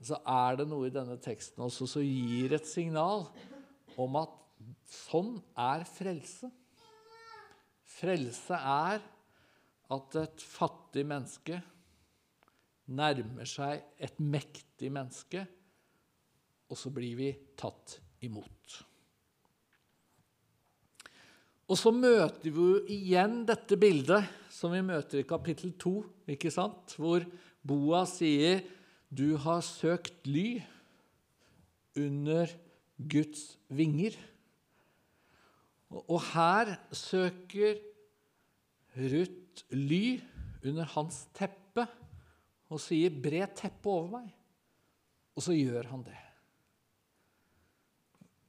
så 0.03 0.19
er 0.29 0.59
det 0.59 0.67
noe 0.69 0.89
i 0.89 0.93
denne 0.93 1.15
teksten 1.17 1.63
også 1.65 1.87
som 1.89 2.03
gir 2.05 2.53
et 2.53 2.67
signal 2.69 3.25
om 3.97 4.19
at 4.19 4.35
Sånn 4.87 5.35
er 5.59 5.83
frelse. 5.87 6.49
Frelse 7.97 8.57
er 8.57 9.01
at 9.93 10.17
et 10.21 10.43
fattig 10.43 11.05
menneske 11.07 11.59
nærmer 12.97 13.47
seg 13.47 13.83
et 14.03 14.19
mektig 14.19 14.91
menneske, 14.93 15.43
og 16.67 16.79
så 16.79 16.91
blir 16.93 17.17
vi 17.19 17.31
tatt 17.59 17.99
imot. 18.23 18.81
Og 21.67 21.75
så 21.75 21.91
møter 21.91 22.53
vi 22.53 22.67
igjen 22.95 23.41
dette 23.47 23.75
bildet 23.79 24.23
som 24.53 24.71
vi 24.71 24.79
møter 24.85 25.19
i 25.19 25.27
kapittel 25.27 25.73
2, 25.75 25.91
ikke 26.31 26.51
sant? 26.53 26.95
hvor 26.95 27.25
Boa 27.67 28.05
sier 28.07 28.63
'Du 29.11 29.35
har 29.35 29.59
søkt 29.61 30.27
ly 30.27 30.61
under 31.95 32.47
Guds 32.95 33.57
vinger'. 33.67 34.15
Og 35.91 36.21
her 36.33 36.77
søker 36.91 37.75
Ruth 38.95 39.63
ly 39.71 40.19
under 40.63 40.87
hans 40.95 41.27
teppe 41.33 41.87
og 42.69 42.79
sier 42.79 43.11
'bre 43.11 43.47
teppet 43.51 43.91
over 43.91 44.07
meg'. 44.07 44.31
Og 45.35 45.43
så 45.43 45.51
gjør 45.51 45.91
han 45.91 46.03
det. 46.03 46.17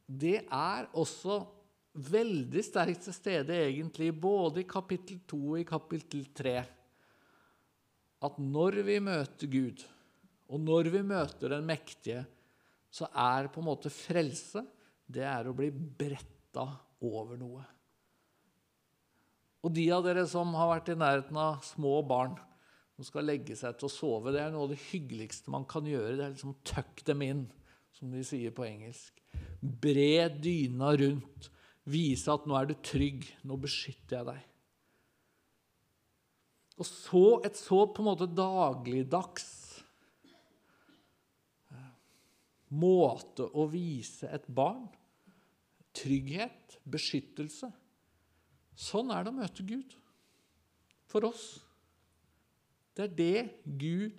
Det 0.08 0.38
er 0.46 0.86
også 0.94 1.57
veldig 1.98 2.62
sterkt 2.64 3.06
til 3.06 3.16
stede 3.16 3.56
egentlig 3.66 4.12
både 4.14 4.62
i 4.62 4.68
kapittel 4.68 5.20
2 5.28 5.38
og 5.52 5.60
i 5.60 5.68
kapittel 5.68 6.26
3 6.36 6.56
at 8.26 8.38
når 8.42 8.80
vi 8.86 8.98
møter 9.02 9.50
Gud, 9.50 9.84
og 10.50 10.60
når 10.64 10.90
vi 10.90 11.02
møter 11.06 11.52
den 11.52 11.66
mektige, 11.68 12.24
så 12.90 13.06
er 13.12 13.50
på 13.52 13.60
en 13.60 13.68
måte 13.68 13.92
frelse 13.92 14.64
det 15.08 15.24
er 15.24 15.48
å 15.48 15.54
bli 15.56 15.68
bretta 15.70 16.66
over 17.04 17.38
noe. 17.40 17.62
Og 19.64 19.72
de 19.74 19.86
av 19.92 20.04
dere 20.06 20.24
som 20.30 20.50
har 20.56 20.70
vært 20.72 20.92
i 20.92 20.98
nærheten 20.98 21.38
av 21.40 21.62
små 21.66 21.98
barn 22.06 22.36
som 22.96 23.06
skal 23.06 23.28
legge 23.28 23.54
seg 23.58 23.76
til 23.78 23.88
å 23.88 23.92
sove, 23.92 24.32
det 24.34 24.42
er 24.42 24.50
noe 24.54 24.66
av 24.66 24.72
det 24.72 24.80
hyggeligste 24.88 25.52
man 25.54 25.66
kan 25.70 25.86
gjøre. 25.86 26.16
Det 26.18 26.24
er 26.24 26.34
liksom 26.34 26.56
'tuck 26.64 27.04
them 27.04 27.22
in', 27.22 27.46
som 27.92 28.10
de 28.10 28.24
sier 28.24 28.50
på 28.50 28.66
engelsk. 28.66 29.22
Bre 29.62 30.28
dyna 30.28 30.94
rundt. 30.98 31.50
Vise 31.88 32.28
at 32.32 32.44
'nå 32.46 32.56
er 32.58 32.68
du 32.68 32.74
trygg, 32.84 33.24
nå 33.44 33.56
beskytter 33.56 34.18
jeg 34.18 34.26
deg'. 34.28 34.46
Og 36.78 36.86
så 36.86 37.40
et 37.44 37.56
så 37.56 37.86
på 37.90 38.02
en 38.02 38.10
måte 38.10 38.28
dagligdags 38.28 39.48
måte 42.68 43.46
å 43.56 43.64
vise 43.72 44.28
et 44.28 44.44
barn 44.52 44.88
trygghet, 45.96 46.78
beskyttelse. 46.88 47.70
Sånn 48.78 49.10
er 49.10 49.24
det 49.24 49.32
å 49.32 49.38
møte 49.38 49.64
Gud 49.66 49.96
for 51.08 51.26
oss. 51.26 51.46
Det 52.94 53.06
er 53.06 53.16
det 53.18 53.40
Gud 53.80 54.14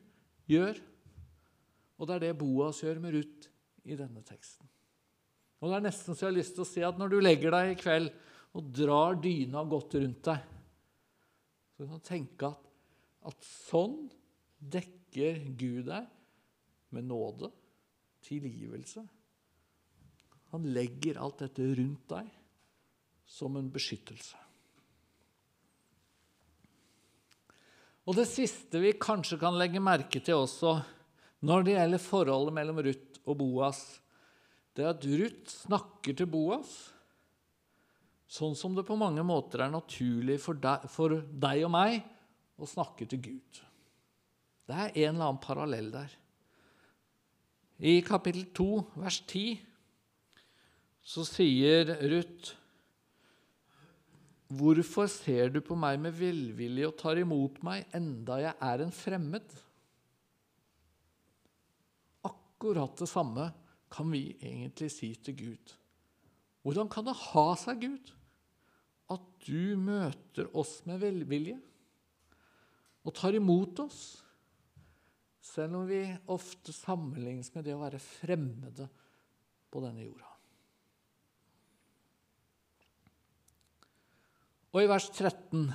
gjør, 0.50 0.80
og 2.00 2.10
det 2.10 2.16
er 2.16 2.26
det 2.26 2.40
Boas 2.40 2.82
gjør 2.84 3.00
med 3.04 3.16
Ruth 3.16 3.50
i 3.86 3.96
denne 4.00 4.24
teksten. 4.26 4.68
Og 5.60 5.70
Det 5.70 5.78
er 5.78 5.86
nesten 5.90 6.16
så 6.16 6.26
jeg 6.26 6.32
har 6.32 6.38
lyst 6.40 6.56
til 6.56 6.64
å 6.64 6.70
si 6.70 6.84
at 6.86 7.00
når 7.00 7.12
du 7.12 7.20
legger 7.20 7.54
deg 7.56 7.74
i 7.74 7.80
kveld 7.80 8.10
og 8.58 8.72
drar 8.74 9.20
dyna 9.20 9.64
godt 9.70 10.00
rundt 10.00 10.24
deg, 10.30 10.48
så 11.76 11.86
kan 11.86 12.00
du 12.00 12.08
tenke 12.08 12.50
at, 12.50 12.72
at 13.30 13.46
sånn 13.46 14.02
dekker 14.60 15.44
Gud 15.60 15.88
deg 15.92 16.10
med 16.96 17.08
nåde, 17.12 17.52
tilgivelse 18.26 19.06
han 20.50 20.70
legger 20.74 21.20
alt 21.22 21.44
dette 21.44 21.66
rundt 21.78 22.06
deg 22.10 22.30
som 23.30 23.58
en 23.60 23.70
beskyttelse. 23.70 24.38
Og 28.10 28.16
Det 28.18 28.26
siste 28.26 28.82
vi 28.82 28.96
kanskje 28.98 29.38
kan 29.38 29.58
legge 29.60 29.82
merke 29.84 30.22
til 30.26 30.42
også 30.42 30.80
når 31.46 31.66
det 31.66 31.76
gjelder 31.76 32.02
forholdet 32.02 32.56
mellom 32.58 32.80
Ruth 32.82 33.20
og 33.30 33.38
Boas, 33.38 33.84
det 34.80 34.86
er 34.86 34.94
at 34.96 35.10
Ruth 35.20 35.52
snakker 35.66 36.16
til 36.16 36.30
Boas 36.32 36.72
sånn 38.30 38.54
som 38.56 38.76
det 38.78 38.86
på 38.88 38.98
mange 39.00 39.24
måter 39.26 39.66
er 39.66 39.74
naturlig 39.74 40.38
for 40.40 40.60
deg, 40.62 40.86
for 40.92 41.18
deg 41.18 41.66
og 41.66 41.74
meg 41.74 41.98
å 42.60 42.68
snakke 42.70 43.08
til 43.10 43.24
Gud. 43.26 43.62
Det 44.70 44.76
er 44.76 44.94
en 44.94 45.16
eller 45.16 45.32
annen 45.32 45.42
parallell 45.42 45.90
der. 45.92 46.14
I 47.80 48.00
kapittel 48.06 48.46
2, 48.56 48.68
vers 49.02 49.20
10, 49.26 49.60
så 51.10 51.26
sier 51.28 51.96
Ruth 52.12 52.56
Hvorfor 54.50 55.06
ser 55.12 55.52
du 55.54 55.60
på 55.62 55.76
meg 55.78 56.00
med 56.02 56.16
velvilje 56.18 56.88
og 56.90 56.96
tar 56.98 57.20
imot 57.22 57.60
meg, 57.66 57.84
enda 57.94 58.40
jeg 58.42 58.56
er 58.66 58.82
en 58.82 58.94
fremmed? 58.94 59.52
Akkurat 62.26 62.96
det 62.98 63.10
samme 63.12 63.46
kan 63.92 64.10
vi 64.14 64.24
egentlig 64.38 64.90
si 64.94 65.12
til 65.24 65.38
Gud. 65.38 65.76
Hvordan 66.66 66.90
kan 66.92 67.08
det 67.08 67.18
ha 67.32 67.46
seg, 67.58 67.86
Gud, 67.86 68.14
at 69.10 69.28
du 69.48 69.76
møter 69.80 70.50
oss 70.58 70.80
med 70.86 71.02
velvilje 71.02 71.58
og 73.08 73.16
tar 73.16 73.38
imot 73.38 73.80
oss, 73.82 74.02
selv 75.42 75.80
om 75.80 75.88
vi 75.90 76.04
ofte 76.30 76.76
sammenlignes 76.76 77.50
med 77.56 77.66
det 77.66 77.74
å 77.74 77.82
være 77.82 78.02
fremmede 78.04 78.90
på 79.72 79.82
denne 79.82 80.04
jorda? 80.04 80.36
Og 84.70 84.84
i 84.84 84.90
vers 84.90 85.08
13 85.10 85.72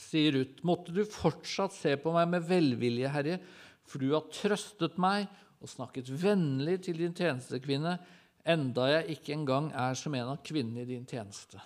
sier 0.00 0.32
Ruth, 0.32 0.62
måtte 0.64 0.94
du 0.94 1.02
fortsatt 1.04 1.74
se 1.76 1.92
på 2.00 2.12
meg 2.14 2.30
med 2.32 2.46
velvilje, 2.48 3.10
Herre, 3.12 3.40
for 3.86 4.00
du 4.00 4.14
har 4.14 4.30
trøstet 4.32 4.96
meg 5.00 5.28
og 5.60 5.70
snakket 5.70 6.10
vennlig 6.10 6.80
til 6.86 7.00
din 7.00 7.14
tjenestekvinne, 7.16 7.96
enda 8.46 8.86
jeg 8.92 9.16
ikke 9.16 9.34
engang 9.34 9.70
er 9.74 9.96
som 9.98 10.14
en 10.14 10.34
av 10.34 10.42
kvinnene 10.46 10.84
i 10.84 10.90
din 10.90 11.06
tjeneste. 11.08 11.60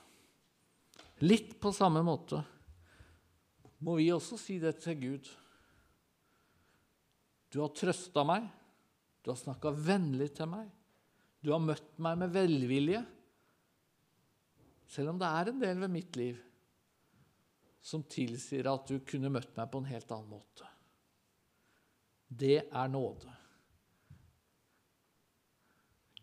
Litt 1.21 1.59
på 1.61 1.73
samme 1.77 2.01
måte 2.05 2.41
må 3.85 3.97
vi 3.99 4.09
også 4.13 4.39
si 4.41 4.59
det 4.61 4.79
til 4.81 4.97
Gud. 5.01 5.29
Du 7.53 7.61
har 7.61 7.73
trøsta 7.77 8.25
meg, 8.25 8.47
du 9.21 9.33
har 9.33 9.41
snakka 9.41 9.73
vennlig 9.75 10.31
til 10.37 10.49
meg, 10.49 10.69
du 11.41 11.53
har 11.53 11.61
møtt 11.65 11.99
meg 12.01 12.21
med 12.21 12.33
velvilje. 12.33 13.03
Selv 14.91 15.13
om 15.13 15.21
det 15.21 15.29
er 15.29 15.51
en 15.51 15.61
del 15.61 15.83
ved 15.83 15.93
mitt 15.93 16.17
liv 16.19 16.39
som 17.81 18.05
tilsier 18.05 18.69
at 18.69 18.89
du 18.89 19.01
kunne 19.09 19.33
møtt 19.33 19.55
meg 19.57 19.71
på 19.73 19.81
en 19.81 19.89
helt 19.89 20.11
annen 20.13 20.35
måte. 20.35 20.69
Det 22.29 22.59
er 22.69 22.91
nåde. 22.93 23.40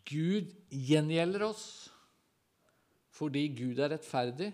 Gud 0.07 0.53
gjengjelder 0.71 1.47
oss 1.49 1.67
fordi 3.17 3.47
Gud 3.57 3.79
er 3.81 3.95
rettferdig. 3.95 4.51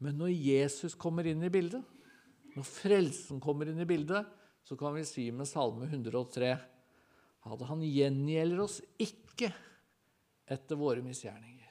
Men 0.00 0.20
når 0.20 0.30
Jesus 0.32 0.94
kommer 0.94 1.26
inn 1.26 1.42
i 1.44 1.50
bildet, 1.52 1.82
når 2.54 2.66
frelsen 2.66 3.40
kommer 3.42 3.68
inn 3.68 3.80
i 3.82 3.88
bildet, 3.88 4.26
så 4.64 4.76
kan 4.78 4.94
vi 4.94 5.02
si 5.08 5.26
med 5.34 5.48
Salme 5.50 5.88
103 5.88 6.52
at 7.50 7.64
han 7.66 7.82
gjengjelder 7.82 8.62
oss 8.62 8.78
ikke 9.00 9.50
etter 10.50 10.78
våre 10.78 11.02
misgjerninger. 11.04 11.70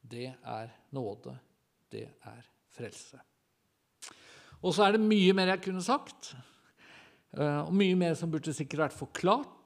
Det 0.00 0.28
er 0.30 0.72
nåde. 0.96 1.34
Det 1.90 2.06
er 2.26 2.46
frelse. 2.70 3.20
Og 4.60 4.74
så 4.76 4.86
er 4.86 4.96
det 4.96 5.04
mye 5.04 5.34
mer 5.36 5.54
jeg 5.54 5.64
kunne 5.64 5.82
sagt, 5.84 6.34
eh, 7.34 7.60
og 7.64 7.72
mye 7.74 7.96
mer 7.98 8.16
som 8.18 8.30
burde 8.32 8.54
sikkert 8.54 8.86
vært 8.86 8.98
forklart. 8.98 9.59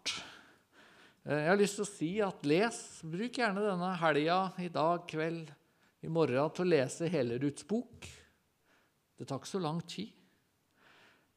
Eh, 1.25 1.41
jeg 1.41 1.49
har 1.49 1.61
lyst 1.61 1.79
til 1.79 1.87
å 1.87 1.89
si 1.89 2.11
at 2.25 2.43
les, 2.49 2.81
bruk 3.09 3.39
gjerne 3.41 3.65
denne 3.65 3.95
helga, 4.01 4.41
i 4.61 4.69
dag 4.73 5.07
kveld, 5.09 5.49
i 6.05 6.11
morgen, 6.13 6.53
til 6.53 6.67
å 6.67 6.69
lese 6.69 7.09
hele 7.09 7.39
Ruths 7.41 7.65
bok. 7.65 8.09
Det 9.17 9.25
tar 9.25 9.41
ikke 9.41 9.55
så 9.55 9.63
lang 9.65 9.81
tid. 9.89 10.13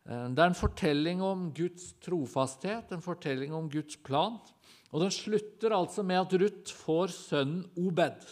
Eh, 0.04 0.26
det 0.36 0.44
er 0.44 0.52
en 0.52 0.60
fortelling 0.60 1.24
om 1.24 1.48
Guds 1.56 1.94
trofasthet, 2.04 2.92
en 2.92 3.06
fortelling 3.06 3.56
om 3.56 3.70
Guds 3.72 3.96
plan. 4.04 4.36
Og 4.92 5.04
den 5.04 5.14
slutter 5.14 5.76
altså 5.76 6.04
med 6.04 6.20
at 6.20 6.36
Ruth 6.42 6.76
får 6.76 7.16
sønnen 7.16 7.64
Obed. 7.80 8.28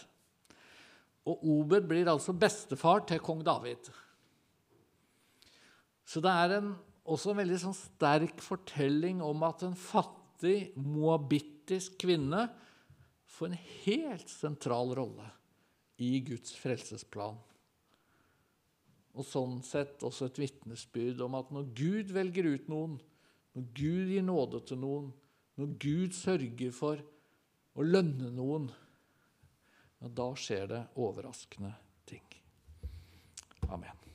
Og 1.26 1.40
Obed 1.56 1.88
blir 1.88 2.08
altså 2.12 2.36
bestefar 2.36 3.00
til 3.08 3.20
kong 3.24 3.40
David. 3.44 3.88
Så 6.06 6.20
det 6.22 6.32
er 6.32 6.58
en, 6.60 6.70
også 7.08 7.32
en 7.32 7.40
veldig 7.40 7.58
sånn 7.64 7.76
sterk 7.76 8.44
fortelling 8.44 9.24
om 9.24 9.42
at 9.48 9.64
en 9.66 9.74
fattig 10.36 10.72
moabittisk 10.76 11.98
kvinne 11.98 12.48
får 13.26 13.46
en 13.46 13.58
helt 13.84 14.28
sentral 14.28 14.94
rolle 14.94 15.30
i 15.96 16.20
Guds 16.20 16.54
frelsesplan. 16.54 17.36
Og 19.16 19.24
sånn 19.24 19.62
sett 19.64 20.02
også 20.04 20.28
et 20.28 20.38
vitnesbyrd 20.38 21.20
om 21.24 21.34
at 21.34 21.50
når 21.50 21.70
Gud 21.74 22.12
velger 22.12 22.44
ut 22.44 22.68
noen, 22.68 22.98
når 23.56 23.68
Gud 23.72 24.12
gir 24.12 24.22
nåde 24.22 24.60
til 24.68 24.78
noen, 24.78 25.12
når 25.56 25.76
Gud 25.80 26.12
sørger 26.12 26.72
for 26.72 27.00
å 27.76 27.82
lønne 27.82 28.28
noen, 28.30 28.68
ja, 30.02 30.08
da 30.08 30.34
skjer 30.36 30.68
det 30.68 30.82
overraskende 31.00 31.72
ting. 32.04 32.24
Amen. 33.72 34.05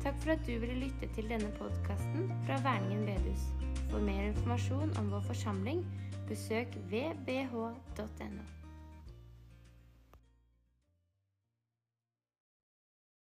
Takk 0.00 0.16
for 0.22 0.30
at 0.32 0.46
du 0.46 0.54
ville 0.58 0.78
lytte 0.80 1.08
til 1.14 1.28
denne 1.28 1.50
podkasten 1.58 2.30
fra 2.46 2.56
Verningen 2.64 3.04
bedehus. 3.06 3.42
For 3.90 4.00
mer 4.00 4.30
informasjon 4.30 4.96
om 4.96 5.10
vår 5.12 5.26
forsamling, 5.28 5.84
besøk 6.28 6.78
vbh.no. 6.88 8.59